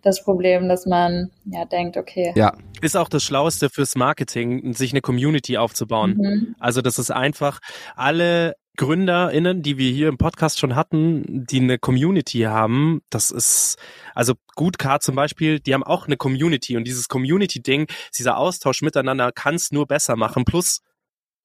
[0.03, 2.33] das Problem, dass man ja denkt, okay.
[2.37, 6.17] Ja, ist auch das Schlauste fürs Marketing, sich eine Community aufzubauen.
[6.19, 6.57] Mhm.
[6.59, 7.61] Also das ist einfach
[7.97, 13.77] alle GründerInnen, die wir hier im Podcast schon hatten, die eine Community haben, das ist,
[14.15, 19.33] also Gutcard zum Beispiel, die haben auch eine Community und dieses Community-Ding, dieser Austausch miteinander
[19.33, 20.47] kann es nur besser machen.
[20.47, 20.81] Plus,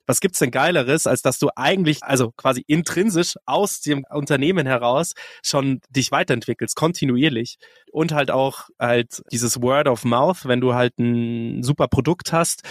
[0.07, 5.11] was gibt's denn Geileres, als dass du eigentlich, also quasi intrinsisch aus dem Unternehmen heraus
[5.43, 7.57] schon dich weiterentwickelst, kontinuierlich.
[7.91, 12.61] Und halt auch halt dieses Word of Mouth, wenn du halt ein super Produkt hast,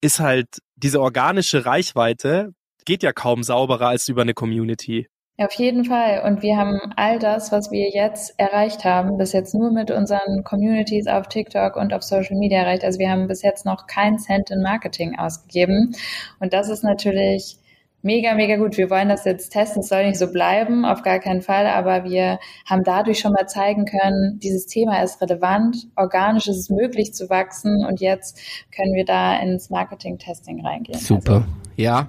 [0.00, 2.52] ist halt diese organische Reichweite,
[2.84, 5.06] geht ja kaum sauberer als über eine Community.
[5.38, 6.22] Auf jeden Fall.
[6.24, 10.44] Und wir haben all das, was wir jetzt erreicht haben, bis jetzt nur mit unseren
[10.44, 12.84] Communities auf TikTok und auf Social Media erreicht.
[12.84, 15.96] Also wir haben bis jetzt noch keinen Cent in Marketing ausgegeben.
[16.38, 17.56] Und das ist natürlich
[18.02, 18.76] mega, mega gut.
[18.76, 19.80] Wir wollen das jetzt testen.
[19.80, 21.66] Es soll nicht so bleiben, auf gar keinen Fall.
[21.66, 25.88] Aber wir haben dadurch schon mal zeigen können, dieses Thema ist relevant.
[25.96, 27.86] Organisch ist es möglich zu wachsen.
[27.86, 28.38] Und jetzt
[28.70, 30.98] können wir da ins Marketing-Testing reingehen.
[30.98, 31.32] Super.
[31.32, 32.08] Also, ja,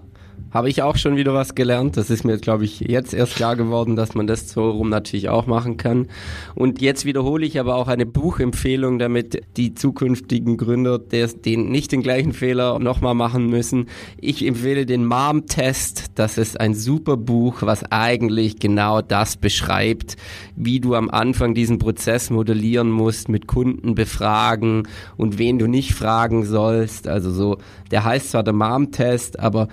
[0.53, 1.97] habe ich auch schon wieder was gelernt.
[1.97, 5.29] Das ist mir, glaube ich, jetzt erst klar geworden, dass man das so rum natürlich
[5.29, 6.07] auch machen kann.
[6.53, 11.91] Und jetzt wiederhole ich aber auch eine Buchempfehlung, damit die zukünftigen Gründer des, den nicht
[11.91, 13.87] den gleichen Fehler nochmal machen müssen.
[14.21, 16.11] Ich empfehle den Mom-Test.
[16.15, 20.17] Das ist ein super Buch, was eigentlich genau das beschreibt,
[20.55, 24.87] wie du am Anfang diesen Prozess modellieren musst, mit Kunden befragen
[25.17, 27.07] und wen du nicht fragen sollst.
[27.07, 27.57] Also so,
[27.89, 29.67] der heißt zwar der Mom-Test, aber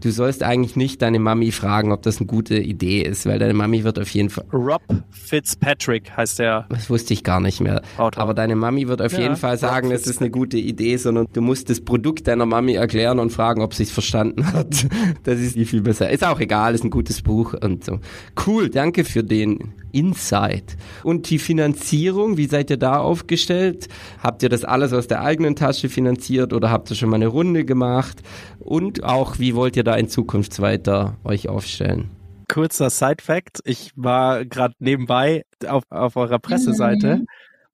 [0.00, 3.54] du sollst eigentlich nicht deine Mami fragen, ob das eine gute Idee ist, weil deine
[3.54, 4.44] Mami wird auf jeden Fall.
[4.52, 6.66] Rob Fitzpatrick heißt der.
[6.68, 7.82] Das wusste ich gar nicht mehr.
[7.98, 8.22] Autor.
[8.22, 11.26] Aber deine Mami wird auf Ja, jeden Fall sagen, es ist eine gute Idee, sondern
[11.32, 14.86] du musst das Produkt deiner Mami erklären und fragen, ob sie es verstanden hat.
[15.22, 16.10] Das ist viel, viel besser.
[16.10, 17.98] Ist auch egal, ist ein gutes Buch und so.
[18.46, 20.76] Cool, danke für den Insight.
[21.02, 23.88] Und die Finanzierung, wie seid ihr da aufgestellt?
[24.22, 27.28] Habt ihr das alles aus der eigenen Tasche finanziert oder habt ihr schon mal eine
[27.28, 28.22] Runde gemacht?
[28.58, 32.10] Und auch, wie wollt ihr da in Zukunft weiter euch aufstellen?
[32.48, 33.60] Kurzer Side-Fact.
[33.64, 37.22] Ich war gerade nebenbei auf, auf eurer Presseseite.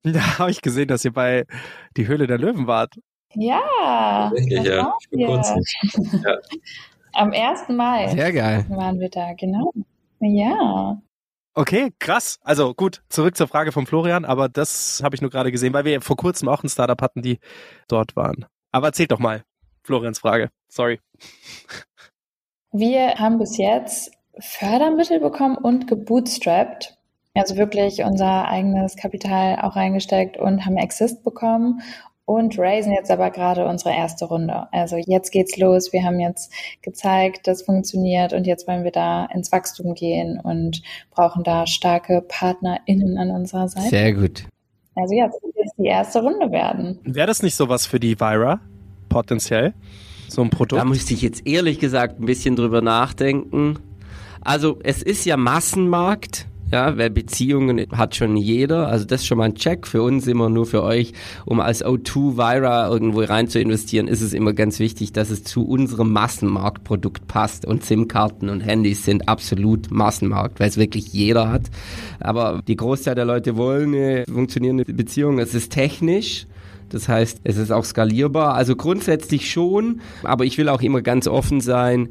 [0.05, 1.45] Da habe ich gesehen, dass ihr bei
[1.95, 2.95] Die Höhle der Löwen wart.
[3.35, 4.83] Ja, das ja.
[4.83, 5.27] Vor wir.
[5.27, 5.63] kurzem.
[6.23, 6.37] Ja.
[7.13, 7.69] Am 1.
[7.69, 8.65] Mai Sehr geil.
[8.69, 9.71] waren wir da, genau.
[10.19, 11.01] Ja.
[11.53, 12.39] Okay, krass.
[12.41, 15.85] Also gut, zurück zur Frage von Florian, aber das habe ich nur gerade gesehen, weil
[15.85, 17.39] wir vor kurzem auch ein Startup hatten, die
[17.87, 18.45] dort waren.
[18.71, 19.43] Aber erzählt doch mal,
[19.83, 20.49] Florians Frage.
[20.67, 20.99] Sorry.
[22.75, 26.97] Wir haben bis jetzt Fördermittel bekommen und gebootstrapped.
[27.35, 31.81] Also wirklich unser eigenes Kapital auch reingesteckt und haben Exist bekommen
[32.25, 34.67] und raisen jetzt aber gerade unsere erste Runde.
[34.71, 35.93] Also jetzt geht's los.
[35.93, 40.81] Wir haben jetzt gezeigt, das funktioniert und jetzt wollen wir da ins Wachstum gehen und
[41.11, 43.89] brauchen da starke PartnerInnen an unserer Seite.
[43.89, 44.45] Sehr gut.
[44.95, 46.99] Also das wird jetzt die erste Runde werden.
[47.03, 48.61] Wäre das nicht sowas für die Vira?
[49.09, 49.75] Potenziell?
[50.33, 50.81] So ein Produkt?
[50.81, 53.77] Da müsste ich jetzt ehrlich gesagt ein bisschen drüber nachdenken.
[54.41, 56.47] Also es ist ja Massenmarkt.
[56.71, 58.87] Ja, weil Beziehungen hat schon jeder.
[58.87, 61.13] Also das ist schon mal ein Check für uns immer, nur für euch.
[61.45, 65.43] Um als O2 Vira irgendwo rein zu investieren, ist es immer ganz wichtig, dass es
[65.43, 67.65] zu unserem Massenmarktprodukt passt.
[67.67, 71.69] Und SIM-Karten und Handys sind absolut Massenmarkt, weil es wirklich jeder hat.
[72.19, 75.37] Aber die Großteil der Leute wollen eine funktionierende Beziehung.
[75.37, 76.47] Es ist technisch.
[76.93, 78.53] Das heißt, es ist auch skalierbar.
[78.53, 82.09] Also grundsätzlich schon, aber ich will auch immer ganz offen sein.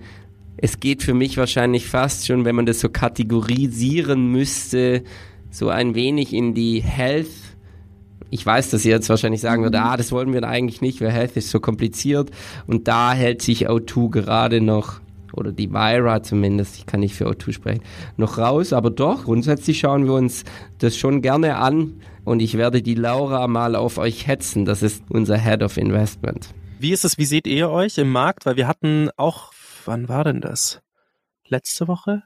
[0.57, 5.05] Es geht für mich wahrscheinlich fast schon, wenn man das so kategorisieren müsste,
[5.51, 7.29] so ein wenig in die Health.
[8.31, 11.11] Ich weiß, dass ihr jetzt wahrscheinlich sagen würdet, ah, das wollen wir eigentlich nicht, weil
[11.11, 12.31] Health ist so kompliziert.
[12.67, 15.01] Und da hält sich O2 gerade noch,
[15.33, 17.83] oder die Vira zumindest, ich kann nicht für O2 sprechen,
[18.17, 18.73] noch raus.
[18.73, 20.45] Aber doch, grundsätzlich schauen wir uns
[20.79, 21.95] das schon gerne an.
[22.25, 24.65] Und ich werde die Laura mal auf euch hetzen.
[24.65, 26.55] Das ist unser Head of Investment.
[26.79, 28.47] Wie ist es, wie seht ihr euch im Markt?
[28.47, 29.53] Weil wir hatten auch,
[29.85, 30.81] wann war denn das?
[31.47, 32.23] Letzte Woche?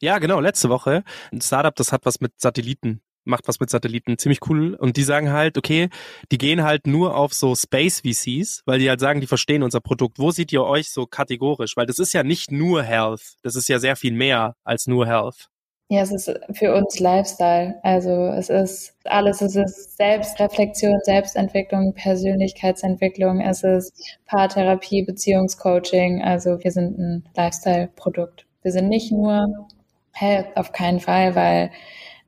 [0.00, 1.04] Ja, genau, letzte Woche.
[1.32, 4.74] Ein Startup, das hat was mit Satelliten, macht was mit Satelliten, ziemlich cool.
[4.74, 5.88] Und die sagen halt, okay,
[6.30, 9.80] die gehen halt nur auf so Space VCs, weil die halt sagen, die verstehen unser
[9.80, 10.18] Produkt.
[10.18, 11.76] Wo seht ihr euch so kategorisch?
[11.76, 15.06] Weil das ist ja nicht nur Health, das ist ja sehr viel mehr als nur
[15.06, 15.48] Health.
[15.90, 17.76] Ja, es ist für uns Lifestyle.
[17.82, 26.22] Also es ist alles, es ist Selbstreflexion, Selbstentwicklung, Persönlichkeitsentwicklung, es ist Paartherapie, Beziehungscoaching.
[26.22, 28.44] Also wir sind ein Lifestyle-Produkt.
[28.62, 29.66] Wir sind nicht nur
[30.12, 31.70] Health, auf keinen Fall, weil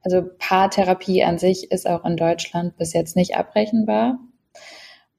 [0.03, 4.19] also Paartherapie an sich ist auch in Deutschland bis jetzt nicht abrechenbar.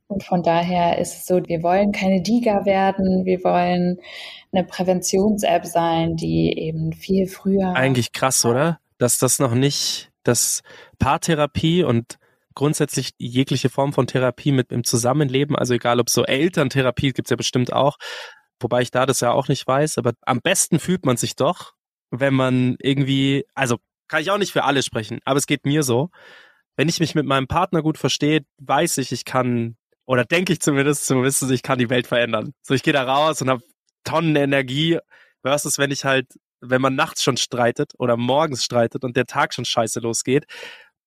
[0.08, 4.00] Und von daher ist es so, wir wollen keine Diga werden, wir wollen
[4.52, 7.74] eine Präventions-App sein, die eben viel früher.
[7.76, 8.80] Eigentlich krass, oder?
[8.98, 10.62] Dass das noch nicht, dass
[11.00, 12.18] Paartherapie und
[12.54, 17.38] grundsätzlich jegliche Form von Therapie mit im Zusammenleben, also egal ob so Elterntherapie gibt's ja
[17.38, 17.98] bestimmt auch,
[18.60, 21.72] wobei ich da das ja auch nicht weiß, aber am besten fühlt man sich doch,
[22.12, 23.78] wenn man irgendwie, also
[24.10, 26.10] kann ich auch nicht für alle sprechen, aber es geht mir so,
[26.76, 30.60] wenn ich mich mit meinem Partner gut verstehe, weiß ich, ich kann oder denke ich
[30.60, 32.54] zumindest zu wissen, ich kann die Welt verändern.
[32.64, 33.62] So, ich gehe da raus und habe
[34.04, 35.00] Tonnen Energie,
[35.42, 36.28] versus wenn ich halt,
[36.62, 40.46] wenn man nachts schon streitet oder morgens streitet und der Tag schon scheiße losgeht,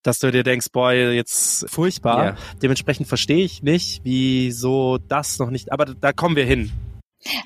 [0.03, 2.25] dass du dir denkst, boah, jetzt furchtbar.
[2.25, 2.37] Ja.
[2.63, 6.73] Dementsprechend verstehe ich nicht, wieso das noch nicht, aber da kommen wir hin.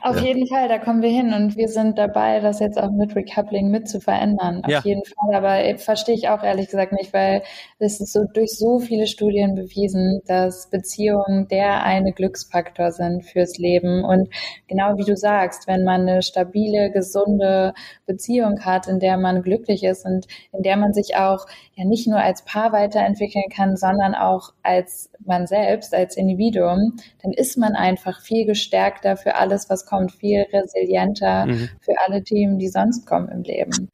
[0.02, 0.22] Auf Ja.
[0.22, 3.70] jeden Fall, da kommen wir hin und wir sind dabei, das jetzt auch mit Recoupling
[3.70, 4.62] mit zu verändern.
[4.64, 4.80] Auf Ja.
[4.84, 7.42] jeden Fall, aber äh, verstehe ich auch ehrlich gesagt nicht, weil
[7.78, 13.58] es ist so durch so viele Studien bewiesen, dass Beziehungen der eine Glücksfaktor sind fürs
[13.58, 14.28] Leben und
[14.66, 17.72] genau wie du sagst, wenn man eine stabile, gesunde
[18.06, 22.08] Beziehung hat, in der man glücklich ist und in der man sich auch ja nicht
[22.08, 27.74] nur als Paar weiterentwickeln kann, sondern auch als man selbst, als Individuum, dann ist man
[27.74, 31.68] einfach viel gestärkter für alles, was kommt, viel resilienter Mhm.
[31.80, 33.88] für alle Themen, die sonst kommen im Leben.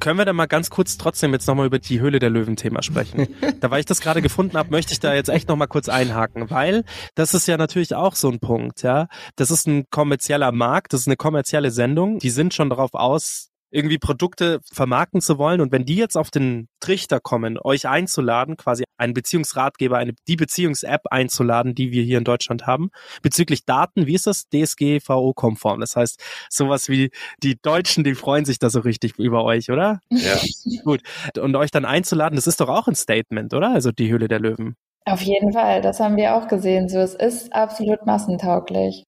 [0.00, 3.28] Können wir da mal ganz kurz trotzdem jetzt nochmal über die Höhle der Löwen-Thema sprechen?
[3.60, 6.50] da, weil ich das gerade gefunden habe, möchte ich da jetzt echt nochmal kurz einhaken,
[6.50, 6.84] weil
[7.14, 9.08] das ist ja natürlich auch so ein Punkt, ja.
[9.36, 13.50] Das ist ein kommerzieller Markt, das ist eine kommerzielle Sendung, die sind schon darauf aus,
[13.72, 15.60] irgendwie Produkte vermarkten zu wollen.
[15.60, 20.36] Und wenn die jetzt auf den Trichter kommen, euch einzuladen, quasi einen Beziehungsratgeber, eine, die
[20.36, 22.90] Beziehungs-App einzuladen, die wir hier in Deutschland haben,
[23.22, 24.44] bezüglich Daten, wie ist das?
[24.50, 25.80] DSGVO-konform.
[25.80, 27.10] Das heißt, sowas wie
[27.42, 30.00] die Deutschen, die freuen sich da so richtig über euch, oder?
[30.10, 30.38] Ja,
[30.84, 31.00] Gut.
[31.38, 33.72] Und euch dann einzuladen, das ist doch auch ein Statement, oder?
[33.72, 34.76] Also die Höhle der Löwen.
[35.04, 36.88] Auf jeden Fall, das haben wir auch gesehen.
[36.88, 39.04] So, es ist absolut massentauglich.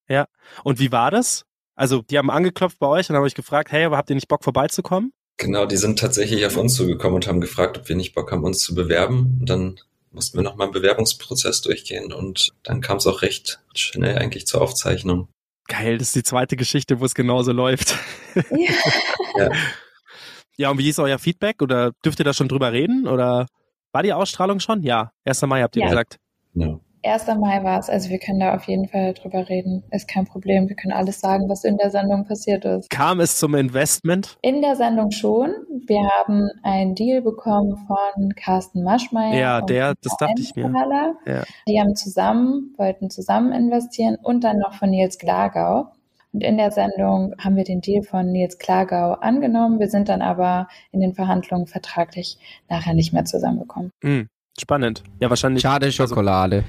[0.64, 1.44] Und wie war das?
[1.77, 4.29] Also, die haben angeklopft bei euch und haben euch gefragt, hey, aber habt ihr nicht
[4.29, 5.12] Bock vorbeizukommen?
[5.37, 8.45] genau, die sind tatsächlich auf uns zugekommen und haben gefragt, ob wir nicht Bock haben,
[8.45, 9.39] uns zu bewerben.
[9.41, 9.81] Und dann
[10.12, 14.62] mussten wir nochmal einen Bewerbungsprozess durchgehen und dann kam es auch recht schnell eigentlich zur
[14.62, 15.27] Aufzeichnung.
[15.66, 17.97] Geil, das ist die zweite Geschichte, wo es genauso läuft.
[18.35, 18.43] Ja.
[19.37, 19.51] Ja.
[20.57, 21.61] Ja, und wie ist euer Feedback?
[21.61, 23.09] Oder dürft ihr da schon drüber reden?
[23.09, 23.49] Oder
[23.91, 24.85] war die Ausstrahlung schon?
[24.85, 25.43] Ja, 1.
[25.43, 25.89] Mai habt ihr Ja.
[25.89, 26.18] gesagt.
[26.55, 26.79] Ja.
[27.05, 27.26] 1.
[27.38, 29.84] Mai war es, also wir können da auf jeden Fall drüber reden.
[29.90, 30.68] Ist kein Problem.
[30.68, 32.88] Wir können alles sagen, was in der Sendung passiert ist.
[32.90, 34.36] Kam es zum Investment?
[34.42, 35.50] In der Sendung schon.
[35.86, 39.38] Wir haben einen Deal bekommen von Carsten Maschmeyer.
[39.38, 40.72] Ja, und der- das dachte ich mir.
[41.26, 41.42] Ja.
[41.68, 45.88] Die haben zusammen, wollten zusammen investieren und dann noch von Nils Glagau.
[46.32, 49.78] Und in der Sendung haben wir den Deal von Nils Klagau angenommen.
[49.78, 52.38] Wir sind dann aber in den Verhandlungen vertraglich
[52.68, 53.90] nachher nicht mehr zusammengekommen.
[54.02, 54.26] Hm,
[54.59, 55.05] spannend.
[55.20, 55.62] Ja, wahrscheinlich.
[55.62, 56.64] Schade Schokolade.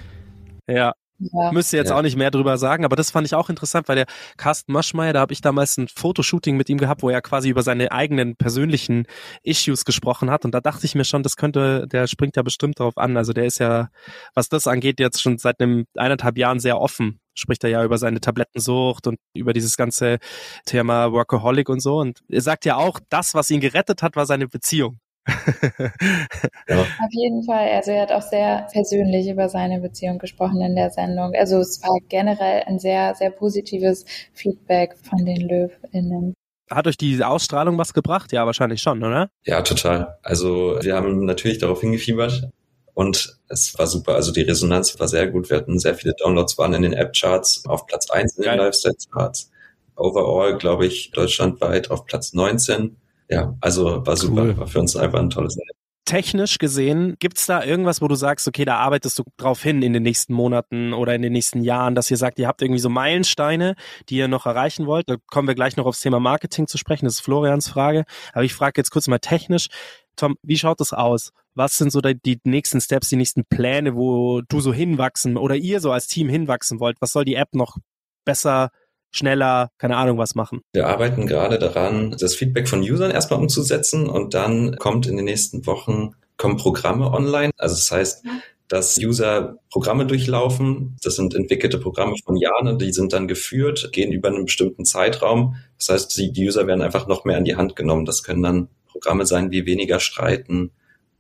[0.67, 1.51] Ja, Ja.
[1.53, 1.97] Müsste jetzt Ja.
[1.97, 4.05] auch nicht mehr drüber sagen, aber das fand ich auch interessant, weil der
[4.35, 7.63] Carsten Maschmeyer, da habe ich damals ein Fotoshooting mit ihm gehabt, wo er quasi über
[7.63, 9.07] seine eigenen persönlichen
[9.41, 10.43] Issues gesprochen hat.
[10.43, 13.15] Und da dachte ich mir schon, das könnte, der springt ja bestimmt drauf an.
[13.15, 13.87] Also der ist ja,
[14.33, 17.21] was das angeht, jetzt schon seit einem eineinhalb Jahren sehr offen.
[17.33, 20.17] Spricht er ja über seine Tablettensucht und über dieses ganze
[20.65, 21.95] Thema Workaholic und so.
[21.99, 24.99] Und er sagt ja auch, das, was ihn gerettet hat, war seine Beziehung.
[26.69, 27.69] Auf jeden Fall.
[27.69, 31.33] Also er hat auch sehr persönlich über seine Beziehung gesprochen in der Sendung.
[31.35, 36.35] Also es war generell ein sehr, sehr positives Feedback von den LöwInnen.
[36.69, 38.31] hat euch die Ausstrahlung was gebracht?
[38.33, 39.29] Ja, wahrscheinlich schon, oder?
[39.45, 40.17] Ja, total.
[40.21, 42.49] Also wir haben natürlich darauf hingefiebert
[42.93, 44.13] und es war super.
[44.13, 45.49] Also die Resonanz war sehr gut.
[45.49, 48.57] Wir hatten sehr viele Downloads, waren in den App-Charts auf Platz 1 in den.
[48.57, 49.51] Lifestyle-Charts.
[49.95, 52.97] Overall, glaube ich, deutschlandweit auf Platz 19.
[53.29, 54.43] Ja, also war super.
[54.43, 54.57] Cool.
[54.57, 55.75] War für uns einfach ein tolles Erlebnis.
[56.05, 59.91] technisch gesehen, gibt's da irgendwas, wo du sagst, okay, da arbeitest du drauf hin in
[59.91, 62.89] den nächsten Monaten oder in den nächsten Jahren, dass ihr sagt, ihr habt irgendwie so
[62.89, 63.75] Meilensteine,
[64.09, 65.09] die ihr noch erreichen wollt?
[65.09, 68.05] Da kommen wir gleich noch aufs Thema Marketing zu sprechen, das ist Florians Frage.
[68.33, 69.67] Aber ich frage jetzt kurz mal technisch,
[70.15, 71.31] Tom, wie schaut das aus?
[71.55, 75.55] Was sind so die, die nächsten Steps, die nächsten Pläne, wo du so hinwachsen oder
[75.55, 76.97] ihr so als Team hinwachsen wollt?
[77.01, 77.77] Was soll die App noch
[78.25, 78.69] besser,
[79.15, 80.61] schneller, keine Ahnung was machen?
[80.73, 85.25] Wir arbeiten gerade daran, das Feedback von Usern erstmal umzusetzen und dann kommt in den
[85.25, 87.51] nächsten Wochen kommen Programme online.
[87.57, 88.25] Also das heißt,
[88.67, 90.97] dass User Programme durchlaufen.
[91.03, 95.55] Das sind entwickelte Programme von Jahren, die sind dann geführt, gehen über einen bestimmten Zeitraum.
[95.77, 98.05] Das heißt, die, die User werden einfach noch mehr an die Hand genommen.
[98.05, 100.71] Das können dann Programme sein wie weniger streiten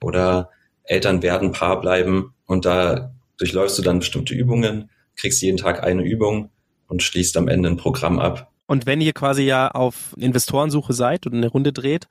[0.01, 0.49] oder
[0.83, 6.03] Eltern werden Paar bleiben und da durchläufst du dann bestimmte Übungen, kriegst jeden Tag eine
[6.03, 6.51] Übung
[6.87, 8.51] und schließt am Ende ein Programm ab.
[8.67, 12.07] Und wenn ihr quasi ja auf Investorensuche seid und eine Runde dreht,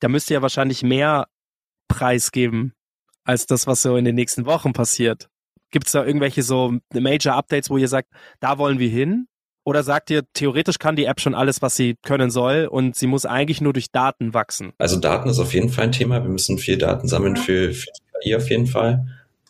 [0.00, 1.28] da müsst ihr ja wahrscheinlich mehr
[1.88, 2.72] Preis geben
[3.24, 5.28] als das, was so in den nächsten Wochen passiert.
[5.70, 8.08] Gibt es da irgendwelche so Major Updates, wo ihr sagt,
[8.40, 9.26] da wollen wir hin?
[9.66, 13.06] Oder sagt ihr, theoretisch kann die App schon alles, was sie können soll und sie
[13.06, 14.74] muss eigentlich nur durch Daten wachsen?
[14.76, 16.22] Also Daten ist auf jeden Fall ein Thema.
[16.22, 19.06] Wir müssen viel Daten sammeln für, für die KI auf jeden Fall.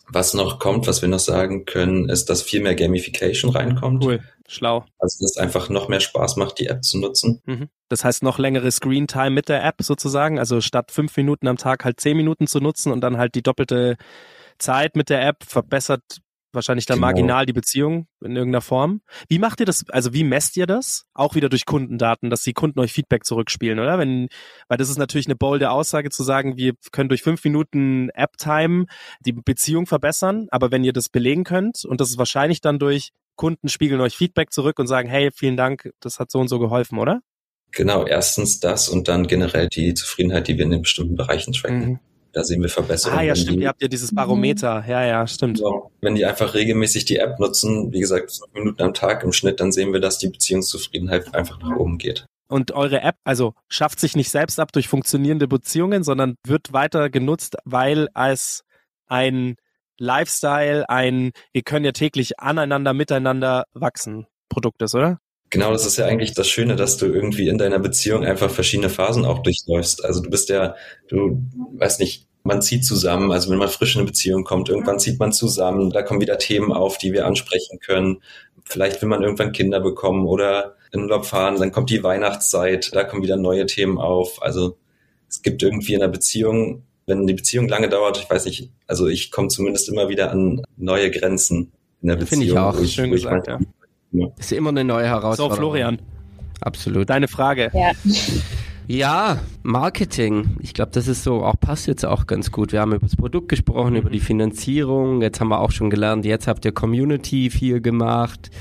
[0.07, 4.05] Was noch kommt, was wir noch sagen können, ist, dass viel mehr Gamification reinkommt.
[4.05, 4.85] Cool, schlau.
[4.99, 7.41] Also dass es einfach noch mehr Spaß macht, die App zu nutzen.
[7.45, 7.69] Mhm.
[7.89, 11.57] Das heißt noch längere Screen Time mit der App sozusagen, also statt fünf Minuten am
[11.57, 13.97] Tag halt zehn Minuten zu nutzen und dann halt die doppelte
[14.57, 16.01] Zeit mit der App verbessert
[16.55, 17.07] wahrscheinlich dann Genau.
[17.07, 19.01] marginal die Beziehung in irgendeiner Form.
[19.27, 21.05] Wie macht ihr das, also wie messt ihr das?
[21.13, 23.99] Auch wieder durch Kundendaten, dass die Kunden euch Feedback zurückspielen, oder?
[23.99, 24.29] Wenn,
[24.67, 28.85] weil das ist natürlich eine bolde Aussage zu sagen, wir können durch fünf Minuten App-Time
[29.19, 33.11] die Beziehung verbessern, aber wenn ihr das belegen könnt und das ist wahrscheinlich dann durch
[33.35, 36.59] Kunden spiegeln euch Feedback zurück und sagen, hey, vielen Dank, das hat so und so
[36.59, 37.21] geholfen, oder?
[37.71, 41.85] Genau, erstens das und dann generell die Zufriedenheit, die wir in den bestimmten Bereichen tracken.
[41.85, 41.99] Mhm.
[42.31, 43.19] Da sehen wir Verbesserungen.
[43.19, 44.83] Ah ja, stimmt, die- ihr habt ja dieses Barometer.
[44.87, 45.57] Ja, ja, stimmt.
[45.57, 49.31] So, wenn die einfach regelmäßig die App nutzen, wie gesagt, fünf Minuten am Tag im
[49.31, 52.25] Schnitt, dann sehen wir, dass die Beziehungszufriedenheit einfach nach oben geht.
[52.47, 57.09] Und eure App, also schafft sich nicht selbst ab durch funktionierende Beziehungen, sondern wird weiter
[57.09, 58.63] genutzt, weil als
[59.07, 59.55] ein
[59.97, 65.19] Lifestyle, ein, wir können ja täglich aneinander, miteinander wachsen Produkt ist, oder?
[65.49, 68.89] Genau, das ist ja eigentlich das Schöne, dass du irgendwie in deiner Beziehung einfach verschiedene
[68.89, 70.03] Phasen auch durchläufst.
[70.03, 70.75] Also du bist ja,
[71.07, 71.41] du
[71.77, 75.19] weiß nicht, man zieht zusammen, also wenn man frisch in eine Beziehung kommt, irgendwann zieht
[75.19, 78.21] man zusammen, da kommen wieder Themen auf, die wir ansprechen können.
[78.63, 83.03] Vielleicht will man irgendwann Kinder bekommen oder in Urlaub fahren, dann kommt die Weihnachtszeit, da
[83.03, 84.41] kommen wieder neue Themen auf.
[84.41, 84.77] Also
[85.27, 89.07] es gibt irgendwie in einer Beziehung, wenn die Beziehung lange dauert, ich weiß nicht, also
[89.07, 92.41] ich komme zumindest immer wieder an neue Grenzen in der Beziehung.
[92.41, 92.79] Finde ich auch.
[92.79, 93.67] Ich, Schön gesagt, manchmal-
[94.11, 94.27] ja.
[94.37, 95.57] Ist immer eine neue So, Herausforderung.
[95.57, 95.99] Florian,
[96.61, 97.09] Absolut.
[97.09, 97.69] deine Frage.
[97.73, 97.91] Ja.
[98.87, 100.57] Ja, Marketing.
[100.61, 102.71] Ich glaube, das ist so, auch passt jetzt auch ganz gut.
[102.71, 105.23] Wir haben über das Produkt gesprochen, über die Finanzierung.
[105.23, 108.51] Jetzt haben wir auch schon gelernt, jetzt habt ihr Community viel gemacht.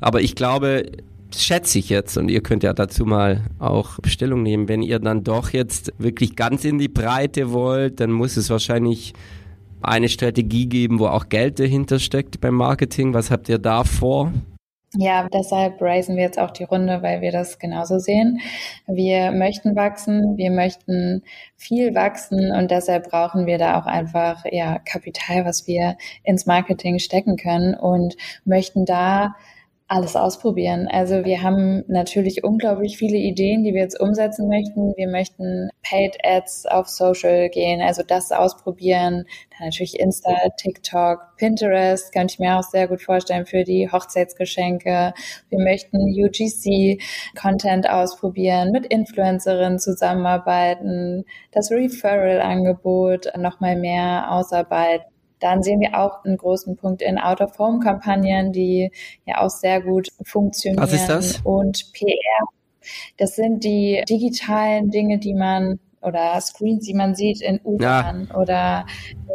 [0.00, 0.90] Aber ich glaube,
[1.34, 4.68] schätze ich jetzt und ihr könnt ja dazu mal auch Stellung nehmen.
[4.68, 9.14] Wenn ihr dann doch jetzt wirklich ganz in die Breite wollt, dann muss es wahrscheinlich
[9.82, 13.14] eine Strategie geben, wo auch Geld dahinter steckt beim Marketing.
[13.14, 14.32] Was habt ihr da vor?
[14.94, 18.40] Ja, deshalb raisen wir jetzt auch die Runde, weil wir das genauso sehen.
[18.88, 21.22] Wir möchten wachsen, wir möchten
[21.56, 26.98] viel wachsen und deshalb brauchen wir da auch einfach ja Kapital, was wir ins Marketing
[26.98, 29.36] stecken können und möchten da
[29.90, 30.86] alles ausprobieren.
[30.88, 34.96] Also wir haben natürlich unglaublich viele Ideen, die wir jetzt umsetzen möchten.
[34.96, 39.24] Wir möchten Paid Ads auf Social gehen, also das ausprobieren.
[39.58, 45.12] Dann natürlich Insta, TikTok, Pinterest, könnte ich mir auch sehr gut vorstellen für die Hochzeitsgeschenke.
[45.48, 47.02] Wir möchten UGC
[47.36, 55.09] Content ausprobieren, mit Influencerinnen zusammenarbeiten, das Referral-Angebot nochmal mehr ausarbeiten.
[55.40, 58.90] Dann sehen wir auch einen großen Punkt in Out-of-Home-Kampagnen, die
[59.26, 60.82] ja auch sehr gut funktionieren.
[60.82, 61.40] Was ist das?
[61.42, 62.46] Und PR.
[63.16, 68.86] Das sind die digitalen Dinge, die man oder Screens, die man sieht in U-Bahn oder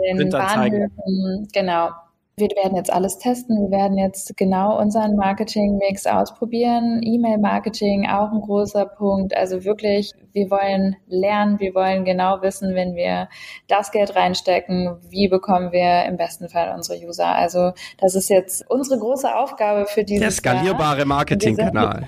[0.09, 0.29] in.
[0.29, 1.47] Bahnhöfen.
[1.53, 1.89] Genau.
[2.37, 3.55] Wir werden jetzt alles testen.
[3.61, 7.01] Wir werden jetzt genau unseren Marketing-Mix ausprobieren.
[7.01, 9.33] E-Mail-Marketing auch ein großer Punkt.
[9.33, 11.61] Also wirklich, wir wollen lernen.
[11.61, 13.29] Wir wollen genau wissen, wenn wir
[13.69, 17.33] das Geld reinstecken, wie bekommen wir im besten Fall unsere User.
[17.33, 22.05] Also das ist jetzt unsere große Aufgabe für dieses Der skalierbare Marketingkanal.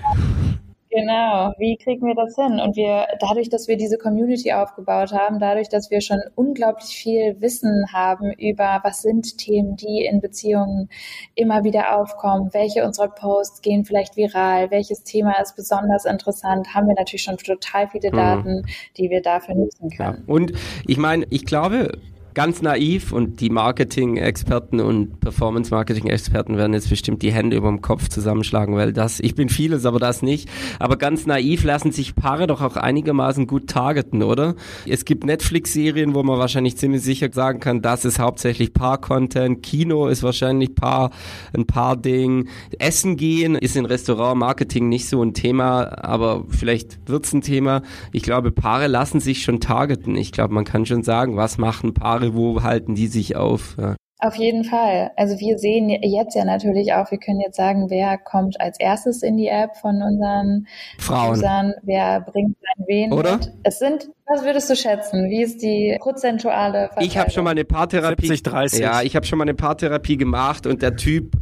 [0.90, 2.60] Genau, wie kriegen wir das hin?
[2.60, 7.36] Und wir, dadurch, dass wir diese Community aufgebaut haben, dadurch, dass wir schon unglaublich viel
[7.40, 10.88] Wissen haben über, was sind Themen, die in Beziehungen
[11.34, 16.88] immer wieder aufkommen, welche unserer Posts gehen vielleicht viral, welches Thema ist besonders interessant, haben
[16.88, 18.64] wir natürlich schon total viele Daten,
[18.96, 20.12] die wir dafür nutzen Ja.
[20.12, 20.24] können.
[20.26, 20.52] Und
[20.86, 21.98] ich meine, ich glaube,
[22.34, 28.08] ganz naiv und die Marketing-Experten und Performance-Marketing-Experten werden jetzt bestimmt die Hände über dem Kopf
[28.08, 30.48] zusammenschlagen, weil das, ich bin vieles, aber das nicht.
[30.78, 34.54] Aber ganz naiv lassen sich Paare doch auch einigermaßen gut targeten, oder?
[34.86, 39.62] Es gibt Netflix-Serien, wo man wahrscheinlich ziemlich sicher sagen kann, das ist hauptsächlich Paar-Content.
[39.62, 41.10] Kino ist wahrscheinlich Paar,
[41.56, 42.48] ein Paar-Ding.
[42.78, 47.82] Essen gehen ist in Restaurant-Marketing nicht so ein Thema, aber vielleicht wird's ein Thema.
[48.12, 50.16] Ich glaube, Paare lassen sich schon targeten.
[50.16, 53.76] Ich glaube, man kann schon sagen, was machen Paare, wo halten die sich auf?
[53.78, 53.96] Ja.
[54.20, 55.12] Auf jeden Fall.
[55.16, 59.22] Also wir sehen jetzt ja natürlich auch, wir können jetzt sagen, wer kommt als erstes
[59.22, 60.66] in die App von unseren
[60.98, 61.38] Frauen.
[61.38, 63.36] Usern, wer bringt sein wen Oder?
[63.36, 63.52] mit.
[63.62, 65.30] Es sind, was würdest du schätzen?
[65.30, 67.08] Wie ist die prozentuale Verteilung?
[67.08, 68.26] Ich habe schon mal eine Paartherapie.
[68.26, 68.80] 70, 30.
[68.80, 71.32] Ja, ich habe schon mal eine Paartherapie gemacht und der Typ,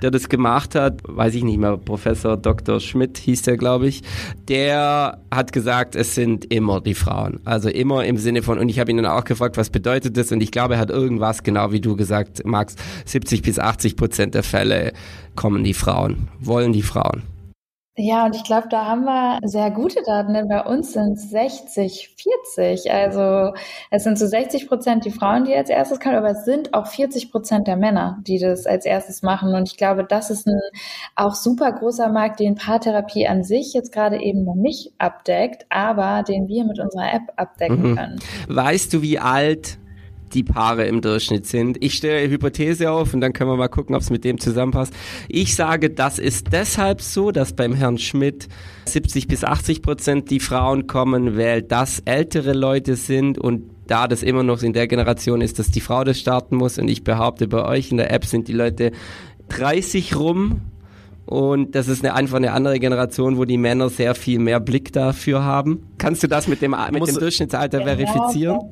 [0.00, 2.78] der das gemacht hat, weiß ich nicht mehr, Professor Dr.
[2.78, 4.02] Schmidt hieß der, glaube ich,
[4.48, 7.40] der hat gesagt, es sind immer die Frauen.
[7.44, 10.30] Also immer im Sinne von, und ich habe ihn dann auch gefragt, was bedeutet das?
[10.30, 12.76] Und ich glaube, er hat irgendwas, genau wie du gesagt, Max,
[13.06, 14.92] 70 bis 80 Prozent der Fälle
[15.34, 17.24] kommen die Frauen, wollen die Frauen.
[17.98, 21.30] Ja, und ich glaube, da haben wir sehr gute Daten, denn bei uns sind es
[21.30, 22.14] 60,
[22.54, 22.92] 40.
[22.92, 23.54] Also
[23.90, 26.86] es sind so 60 Prozent die Frauen, die als erstes kommen, aber es sind auch
[26.88, 29.54] 40 Prozent der Männer, die das als erstes machen.
[29.54, 30.60] Und ich glaube, das ist ein
[31.14, 36.22] auch super großer Markt, den Paartherapie an sich jetzt gerade eben noch nicht abdeckt, aber
[36.22, 37.96] den wir mit unserer App abdecken Mhm.
[37.96, 38.18] können.
[38.48, 39.78] Weißt du, wie alt
[40.34, 41.82] die Paare im Durchschnitt sind?
[41.82, 44.38] Ich stelle eine Hypothese auf und dann können wir mal gucken, ob es mit dem
[44.38, 44.92] zusammenpasst.
[45.28, 48.48] Ich sage, das ist deshalb so, dass beim Herrn Schmidt
[48.86, 54.22] 70 bis 80 Prozent die Frauen kommen, weil das ältere Leute sind und da das
[54.24, 57.46] immer noch in der Generation ist, dass die Frau das starten muss und ich behaupte,
[57.46, 58.90] bei euch in der App sind die Leute
[59.48, 60.60] 30 rum
[61.24, 64.92] und das ist eine, einfach eine andere Generation, wo die Männer sehr viel mehr Blick
[64.92, 65.86] dafür haben.
[65.98, 68.58] Kannst du das mit dem, mit Muss- dem Durchschnittsalter verifizieren?
[68.60, 68.68] Ja,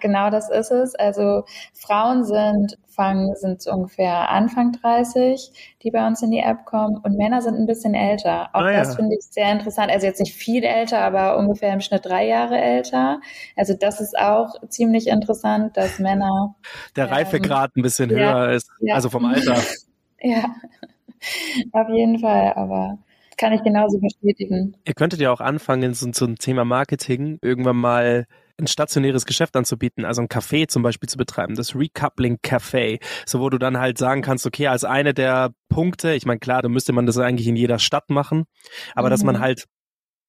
[0.00, 0.94] genau das ist es.
[0.94, 1.44] Also
[1.74, 5.52] Frauen sind fangen sind so ungefähr Anfang 30,
[5.82, 8.50] die bei uns in die App kommen und Männer sind ein bisschen älter.
[8.52, 8.78] Auch Ah, ja.
[8.80, 9.90] das finde ich sehr interessant.
[9.90, 13.20] Also jetzt nicht viel älter, aber ungefähr im Schnitt drei Jahre älter.
[13.56, 16.56] Also das ist auch ziemlich interessant, dass Männer
[16.96, 18.94] Der Ähm, Reifegrad ein bisschen ja, höher ist, ja.
[18.94, 19.56] also vom Alter.
[20.22, 20.54] Ja,
[21.72, 22.52] auf jeden Fall.
[22.54, 22.98] Aber
[23.38, 24.76] kann ich genauso bestätigen.
[24.84, 28.26] Ihr könntet ja auch anfangen, so zum Thema Marketing irgendwann mal
[28.60, 33.40] ein stationäres Geschäft anzubieten, also ein Café zum Beispiel zu betreiben, das Recoupling Café, so
[33.40, 36.68] wo du dann halt sagen kannst, okay, als eine der Punkte, ich meine, klar, da
[36.68, 38.44] müsste man das eigentlich in jeder Stadt machen,
[38.94, 39.10] aber mhm.
[39.10, 39.40] dass man mhm.
[39.40, 39.64] halt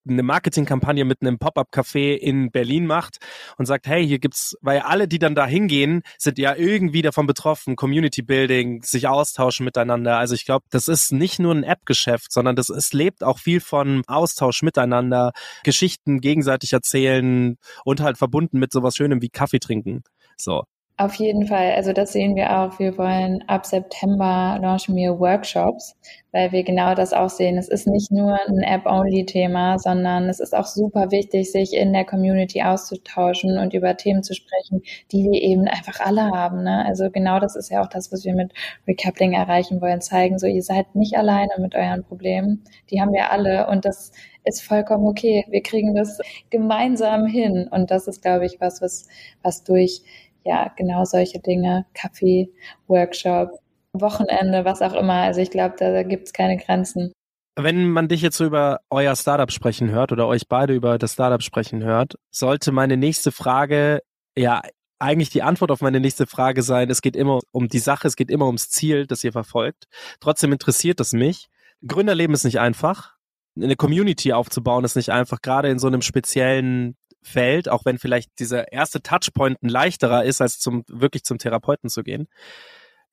[0.07, 3.17] eine Marketingkampagne mit einem Pop-up-Café in Berlin macht
[3.57, 7.27] und sagt, hey, hier gibt's, weil alle, die dann da hingehen, sind ja irgendwie davon
[7.27, 10.17] betroffen, Community Building, sich austauschen miteinander.
[10.17, 13.59] Also ich glaube, das ist nicht nur ein App-Geschäft, sondern das ist, lebt auch viel
[13.59, 15.31] von Austausch miteinander,
[15.63, 20.03] Geschichten gegenseitig erzählen und halt verbunden mit sowas Schönem wie Kaffee trinken.
[20.37, 20.63] So.
[20.97, 21.71] Auf jeden Fall.
[21.71, 22.77] Also das sehen wir auch.
[22.77, 25.95] Wir wollen ab September launchen wir Workshops,
[26.31, 27.57] weil wir genau das auch sehen.
[27.57, 32.05] Es ist nicht nur ein App-Only-Thema, sondern es ist auch super wichtig, sich in der
[32.05, 36.63] Community auszutauschen und über Themen zu sprechen, die wir eben einfach alle haben.
[36.63, 36.85] Ne?
[36.85, 38.53] Also genau das ist ja auch das, was wir mit
[38.87, 40.01] Recoupling erreichen wollen.
[40.01, 42.63] Zeigen, so ihr seid nicht alleine mit euren Problemen.
[42.91, 44.11] Die haben wir alle und das
[44.43, 45.45] ist vollkommen okay.
[45.49, 46.19] Wir kriegen das
[46.51, 47.67] gemeinsam hin.
[47.71, 49.07] Und das ist, glaube ich, was, was,
[49.41, 50.01] was durch
[50.43, 52.51] ja, genau solche Dinge, Kaffee,
[52.87, 53.51] Workshop,
[53.93, 55.15] Wochenende, was auch immer.
[55.15, 57.11] Also ich glaube, da, da gibt es keine Grenzen.
[57.57, 61.13] Wenn man dich jetzt so über euer Startup sprechen hört oder euch beide über das
[61.13, 64.01] Startup sprechen hört, sollte meine nächste Frage
[64.37, 64.61] ja
[64.99, 68.15] eigentlich die Antwort auf meine nächste Frage sein, es geht immer um die Sache, es
[68.15, 69.85] geht immer ums Ziel, das ihr verfolgt.
[70.19, 71.47] Trotzdem interessiert es mich.
[71.85, 73.15] Gründerleben ist nicht einfach.
[73.59, 78.39] Eine Community aufzubauen ist nicht einfach, gerade in so einem speziellen fällt, auch wenn vielleicht
[78.39, 82.27] dieser erste Touchpoint ein leichterer ist, als zum wirklich zum Therapeuten zu gehen,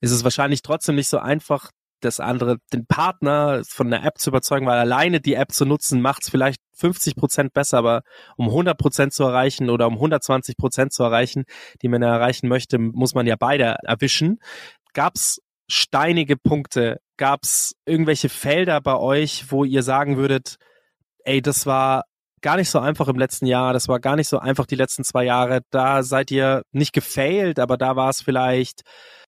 [0.00, 4.30] ist es wahrscheinlich trotzdem nicht so einfach, das andere, den Partner von der App zu
[4.30, 8.02] überzeugen, weil alleine die App zu nutzen, macht es vielleicht 50 Prozent besser, aber
[8.36, 11.44] um 100 Prozent zu erreichen oder um 120 Prozent zu erreichen,
[11.82, 14.38] die man erreichen möchte, muss man ja beide erwischen.
[14.94, 17.00] Gab es steinige Punkte?
[17.16, 20.56] Gab es irgendwelche Felder bei euch, wo ihr sagen würdet,
[21.24, 22.04] ey, das war
[22.40, 23.72] gar nicht so einfach im letzten Jahr.
[23.72, 25.60] Das war gar nicht so einfach die letzten zwei Jahre.
[25.70, 28.82] Da seid ihr nicht gefailt, aber da war es vielleicht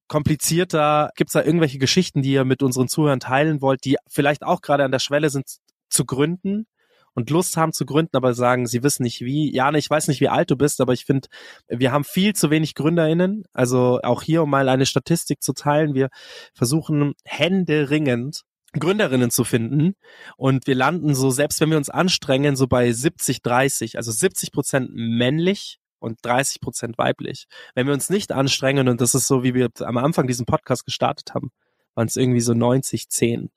[0.09, 1.11] komplizierter.
[1.17, 4.61] Gibt es da irgendwelche Geschichten, die ihr mit unseren Zuhörern teilen wollt, die vielleicht auch
[4.61, 5.47] gerade an der Schwelle sind
[5.89, 6.67] zu gründen
[7.15, 9.55] und Lust haben zu gründen, aber sagen, sie wissen nicht wie.
[9.55, 11.29] Jane, ich weiß nicht, wie alt du bist, aber ich finde,
[11.69, 13.45] wir haben viel zu wenig GründerInnen.
[13.53, 16.09] Also auch hier, um mal eine Statistik zu teilen, wir
[16.55, 18.43] versuchen händeringend
[18.79, 19.95] Gründerinnen zu finden.
[20.37, 24.53] Und wir landen so, selbst wenn wir uns anstrengen, so bei 70, 30, also 70
[24.53, 27.47] Prozent männlich und 30 Prozent weiblich.
[27.75, 30.85] Wenn wir uns nicht anstrengen, und das ist so, wie wir am Anfang diesen Podcast
[30.85, 31.51] gestartet haben,
[31.95, 33.51] waren es irgendwie so 90, 10.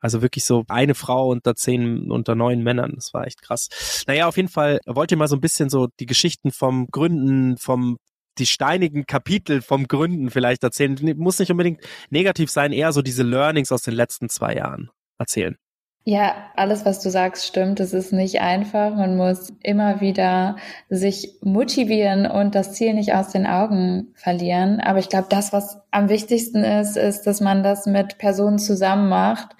[0.00, 2.92] Also wirklich so eine Frau unter zehn, unter neun Männern.
[2.94, 4.02] Das war echt krass.
[4.06, 7.58] Naja, auf jeden Fall wollt ihr mal so ein bisschen so die Geschichten vom Gründen,
[7.58, 7.98] vom
[8.40, 10.96] die steinigen Kapitel vom Gründen vielleicht erzählen.
[11.16, 11.80] Muss nicht unbedingt
[12.10, 15.56] negativ sein, eher so diese Learnings aus den letzten zwei Jahren erzählen.
[16.04, 17.78] Ja, alles, was du sagst, stimmt.
[17.78, 18.94] Es ist nicht einfach.
[18.94, 20.56] Man muss immer wieder
[20.88, 24.80] sich motivieren und das Ziel nicht aus den Augen verlieren.
[24.80, 29.10] Aber ich glaube, das, was am wichtigsten ist, ist, dass man das mit Personen zusammen
[29.10, 29.50] macht,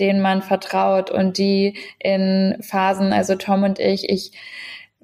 [0.00, 4.32] denen man vertraut und die in Phasen, also Tom und ich, ich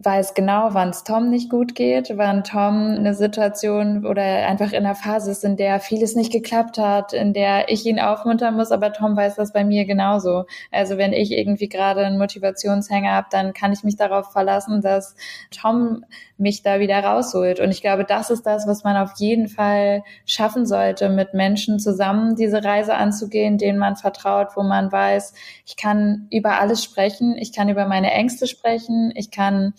[0.02, 4.86] weiß genau, wann es Tom nicht gut geht, wann Tom eine Situation oder einfach in
[4.86, 8.72] einer Phase ist, in der vieles nicht geklappt hat, in der ich ihn aufmuntern muss,
[8.72, 10.46] aber Tom weiß das bei mir genauso.
[10.70, 15.16] Also wenn ich irgendwie gerade einen Motivationshänger habe, dann kann ich mich darauf verlassen, dass
[15.50, 16.04] Tom
[16.38, 17.60] mich da wieder rausholt.
[17.60, 21.78] Und ich glaube, das ist das, was man auf jeden Fall schaffen sollte, mit Menschen
[21.78, 25.34] zusammen diese Reise anzugehen, denen man vertraut, wo man weiß,
[25.66, 29.74] ich kann über alles sprechen, ich kann über meine Ängste sprechen, ich kann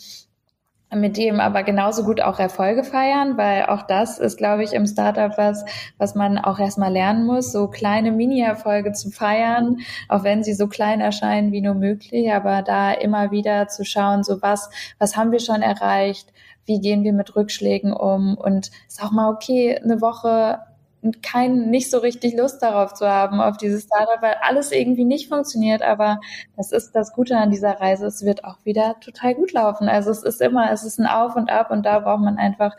[0.94, 4.86] mit dem aber genauso gut auch Erfolge feiern, weil auch das ist, glaube ich, im
[4.86, 5.64] Startup was,
[5.98, 9.78] was man auch erstmal lernen muss, so kleine Mini-Erfolge zu feiern,
[10.10, 14.24] auch wenn sie so klein erscheinen wie nur möglich, aber da immer wieder zu schauen,
[14.24, 14.70] so was,
[15.00, 16.34] was haben wir schon erreicht,
[16.66, 20.60] wie gehen wir mit Rückschlägen um und ist auch mal okay, eine Woche
[21.24, 25.30] kein, nicht so richtig Lust darauf zu haben, auf dieses Startup, weil alles irgendwie nicht
[25.30, 25.82] funktioniert.
[25.82, 26.20] Aber
[26.58, 28.06] das ist das Gute an dieser Reise.
[28.06, 29.90] Es wird auch wieder total gut laufen.
[29.90, 32.76] Also es ist immer, es ist ein Auf und Ab und da braucht man einfach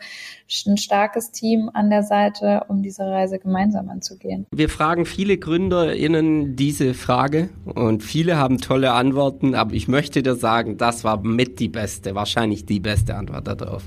[0.67, 4.45] ein starkes Team an der Seite, um diese Reise gemeinsam anzugehen.
[4.51, 10.35] Wir fragen viele GründerInnen diese Frage und viele haben tolle Antworten, aber ich möchte dir
[10.35, 13.83] sagen, das war mit die beste, wahrscheinlich die beste Antwort darauf.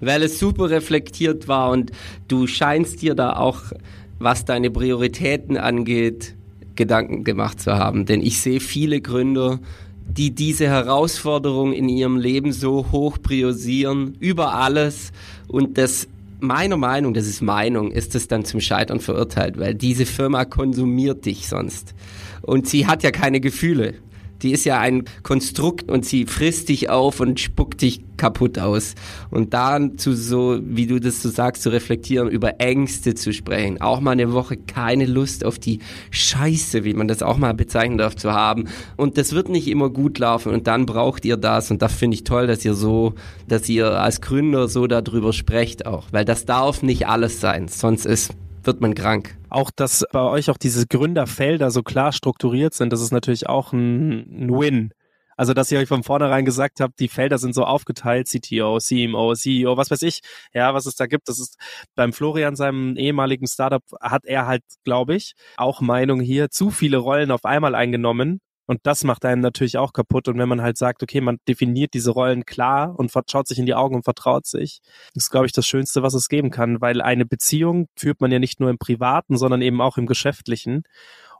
[0.00, 1.92] Weil es super reflektiert war und
[2.28, 3.60] du scheinst dir da auch
[4.18, 6.34] was deine Prioritäten angeht,
[6.74, 8.06] Gedanken gemacht zu haben.
[8.06, 9.60] Denn ich sehe viele Gründer,
[10.08, 15.12] die diese Herausforderung in ihrem Leben so hoch priorisieren, über alles
[15.48, 16.08] und das
[16.38, 21.24] meiner Meinung, das ist Meinung, ist es dann zum Scheitern verurteilt, weil diese Firma konsumiert
[21.24, 21.94] dich sonst.
[22.42, 23.94] Und sie hat ja keine Gefühle.
[24.42, 28.94] Die ist ja ein Konstrukt und sie frisst dich auf und spuckt dich kaputt aus.
[29.30, 33.80] Und dann zu so, wie du das so sagst, zu reflektieren, über Ängste zu sprechen.
[33.80, 35.80] Auch mal eine Woche keine Lust auf die
[36.10, 38.68] Scheiße, wie man das auch mal bezeichnen darf, zu haben.
[38.96, 41.70] Und das wird nicht immer gut laufen und dann braucht ihr das.
[41.70, 43.14] Und das finde ich toll, dass ihr so,
[43.48, 46.06] dass ihr als Gründer so darüber sprecht auch.
[46.10, 47.68] Weil das darf nicht alles sein.
[47.68, 48.32] Sonst ist
[48.66, 49.38] wird man krank.
[49.48, 53.72] Auch, dass bei euch auch diese Gründerfelder so klar strukturiert sind, das ist natürlich auch
[53.72, 54.92] ein, ein Win.
[55.36, 59.34] Also, dass ihr euch von vornherein gesagt habt, die Felder sind so aufgeteilt, CTO, CMO,
[59.34, 60.20] CEO, was weiß ich,
[60.54, 61.28] ja, was es da gibt.
[61.28, 61.58] Das ist
[61.94, 66.96] beim Florian, seinem ehemaligen Startup, hat er halt, glaube ich, auch Meinung hier, zu viele
[66.96, 70.28] Rollen auf einmal eingenommen und das macht einen natürlich auch kaputt.
[70.28, 73.66] Und wenn man halt sagt, okay, man definiert diese Rollen klar und schaut sich in
[73.66, 74.80] die Augen und vertraut sich,
[75.14, 78.38] ist, glaube ich, das Schönste, was es geben kann, weil eine Beziehung führt man ja
[78.38, 80.82] nicht nur im Privaten, sondern eben auch im Geschäftlichen.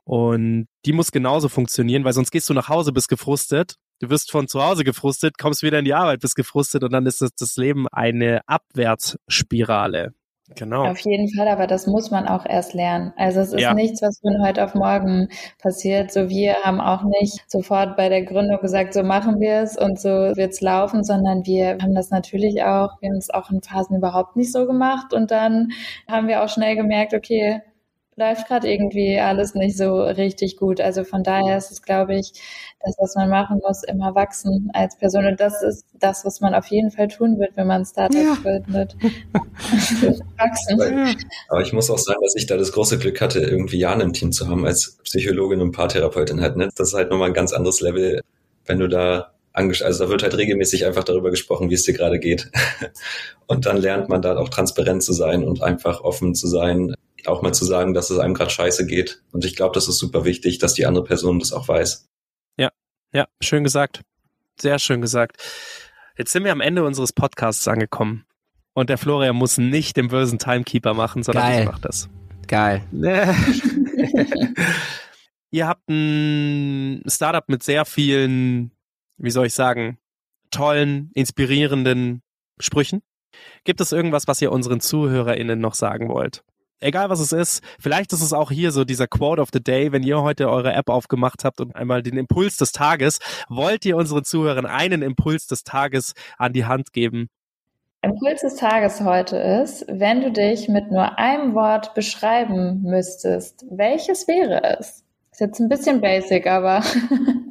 [0.04, 3.76] Und die muss genauso funktionieren, weil sonst gehst du nach Hause, bist gefrustet.
[3.98, 7.06] Du wirst von zu Hause gefrustet, kommst wieder in die Arbeit, bist gefrustet und dann
[7.06, 10.14] ist das, das Leben eine Abwärtsspirale.
[10.54, 10.84] Genau.
[10.86, 13.12] Auf jeden Fall, aber das muss man auch erst lernen.
[13.16, 13.74] Also es ist ja.
[13.74, 15.28] nichts, was von heute auf morgen
[15.60, 16.12] passiert.
[16.12, 19.98] So wir haben auch nicht sofort bei der Gründung gesagt, so machen wir es und
[19.98, 23.96] so wird's laufen, sondern wir haben das natürlich auch, wir haben es auch in Phasen
[23.96, 25.70] überhaupt nicht so gemacht und dann
[26.08, 27.62] haben wir auch schnell gemerkt, okay,
[28.16, 30.80] läuft gerade irgendwie alles nicht so richtig gut.
[30.80, 32.32] Also von daher ist es, glaube ich,
[32.82, 35.26] das, was man machen muss, immer wachsen als Person.
[35.26, 38.34] Und das ist das, was man auf jeden Fall tun wird, wenn man Startup ja.
[38.42, 38.96] gründet.
[40.38, 41.16] wachsen.
[41.48, 44.14] Aber ich muss auch sagen, dass ich da das große Glück hatte, irgendwie Jan im
[44.14, 46.56] Team zu haben als Psychologin und Paartherapeutin halt.
[46.56, 46.70] Ne?
[46.74, 48.22] Das ist halt nochmal ein ganz anderes Level,
[48.64, 52.18] wenn du da also da wird halt regelmäßig einfach darüber gesprochen, wie es dir gerade
[52.18, 52.50] geht.
[53.46, 56.94] Und dann lernt man da auch transparent zu sein und einfach offen zu sein,
[57.28, 59.22] auch mal zu sagen, dass es einem gerade scheiße geht.
[59.32, 62.08] Und ich glaube, das ist super wichtig, dass die andere Person das auch weiß.
[62.56, 62.70] Ja,
[63.12, 64.02] ja, schön gesagt.
[64.60, 65.36] Sehr schön gesagt.
[66.16, 68.24] Jetzt sind wir am Ende unseres Podcasts angekommen.
[68.72, 71.60] Und der Florian muss nicht den bösen Timekeeper machen, sondern Geil.
[71.60, 72.08] ich mach das.
[72.46, 72.82] Geil.
[75.50, 78.72] Ihr habt ein Startup mit sehr vielen,
[79.16, 79.98] wie soll ich sagen,
[80.50, 82.22] tollen, inspirierenden
[82.58, 83.02] Sprüchen.
[83.64, 86.44] Gibt es irgendwas, was ihr unseren ZuhörerInnen noch sagen wollt?
[86.80, 89.92] Egal was es ist, vielleicht ist es auch hier so dieser Quote of the Day,
[89.92, 93.18] wenn ihr heute eure App aufgemacht habt und einmal den Impuls des Tages,
[93.48, 97.28] wollt ihr unseren Zuhörern einen Impuls des Tages an die Hand geben?
[98.02, 104.28] Impuls des Tages heute ist, wenn du dich mit nur einem Wort beschreiben müsstest, welches
[104.28, 105.02] wäre es?
[105.32, 106.82] Ist jetzt ein bisschen basic, aber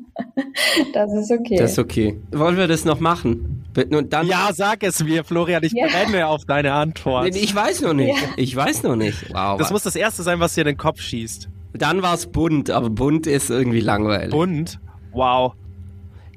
[0.93, 1.57] das ist okay.
[1.57, 2.21] Das ist okay.
[2.31, 3.54] Wollen wir das noch machen?
[3.77, 5.87] Und dann ja, sag es mir, Florian, ich ja.
[5.87, 7.35] brenne auf deine Antwort.
[7.35, 8.15] Ich weiß noch nicht.
[8.15, 8.29] Ja.
[8.37, 9.33] Ich weiß noch nicht.
[9.33, 9.57] Wow.
[9.57, 11.49] Das muss das erste sein, was dir in den Kopf schießt.
[11.73, 14.31] Dann war es bunt, aber bunt ist irgendwie langweilig.
[14.31, 14.79] Bunt?
[15.11, 15.53] Wow.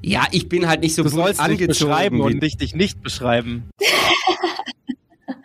[0.03, 1.69] Ja, ich bin halt nicht so du bunt sollst angezogen.
[1.69, 3.71] Dich beschreiben und dich, dich nicht beschreiben.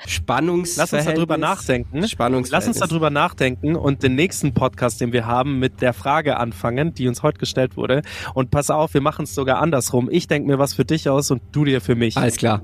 [0.07, 0.77] Spannungs.
[0.77, 2.03] Lass uns darüber nachdenken.
[2.49, 6.93] Lass uns darüber nachdenken und den nächsten Podcast, den wir haben, mit der Frage anfangen,
[6.93, 8.01] die uns heute gestellt wurde.
[8.33, 10.09] Und pass auf, wir machen es sogar andersrum.
[10.11, 12.17] Ich denke mir was für dich aus und du dir für mich.
[12.17, 12.61] Alles klar.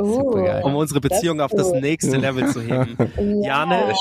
[0.00, 2.96] Uh, um unsere Beziehung auf das nächste Level zu heben.
[3.42, 3.64] ja.
[3.64, 3.92] Jane,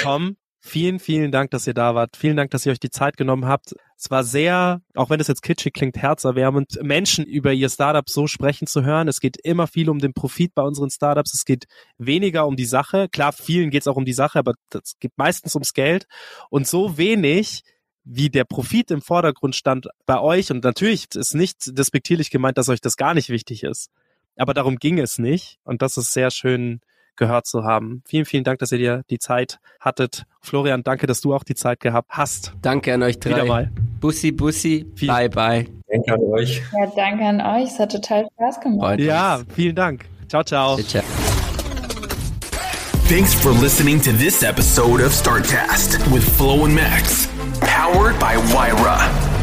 [0.00, 0.36] komm,
[0.66, 2.16] Vielen, vielen Dank, dass ihr da wart.
[2.16, 3.74] Vielen Dank, dass ihr euch die Zeit genommen habt.
[3.98, 8.26] Es war sehr, auch wenn es jetzt kitschig klingt, herzerwärmend, Menschen über ihr Startup so
[8.26, 9.06] sprechen zu hören.
[9.06, 11.34] Es geht immer viel um den Profit bei unseren Startups.
[11.34, 11.66] Es geht
[11.98, 13.10] weniger um die Sache.
[13.10, 16.06] Klar, vielen geht es auch um die Sache, aber es geht meistens ums Geld.
[16.48, 17.62] Und so wenig
[18.02, 20.50] wie der Profit im Vordergrund stand bei euch.
[20.50, 23.90] Und natürlich ist nicht despektierlich gemeint, dass euch das gar nicht wichtig ist.
[24.36, 25.58] Aber darum ging es nicht.
[25.62, 26.80] Und das ist sehr schön,
[27.16, 28.02] gehört zu haben.
[28.06, 30.24] Vielen, vielen Dank, dass ihr dir die Zeit hattet.
[30.40, 32.52] Florian, danke, dass du auch die Zeit gehabt hast.
[32.62, 33.30] Danke an euch drei.
[33.30, 33.70] Wieder mal.
[34.00, 34.86] Bussi, Bussi.
[34.94, 35.66] Viel bye, bye.
[35.88, 36.62] Danke an euch.
[36.72, 37.72] Ja, danke an euch.
[37.72, 39.00] Es hat total Spaß gemacht.
[39.00, 40.04] Ja, vielen Dank.
[40.28, 40.76] Ciao, ciao.
[40.76, 41.02] ciao, ciao.
[43.08, 47.28] Thanks for listening to this episode of Startcast with Flo and Max,
[47.60, 49.33] powered by Wyra.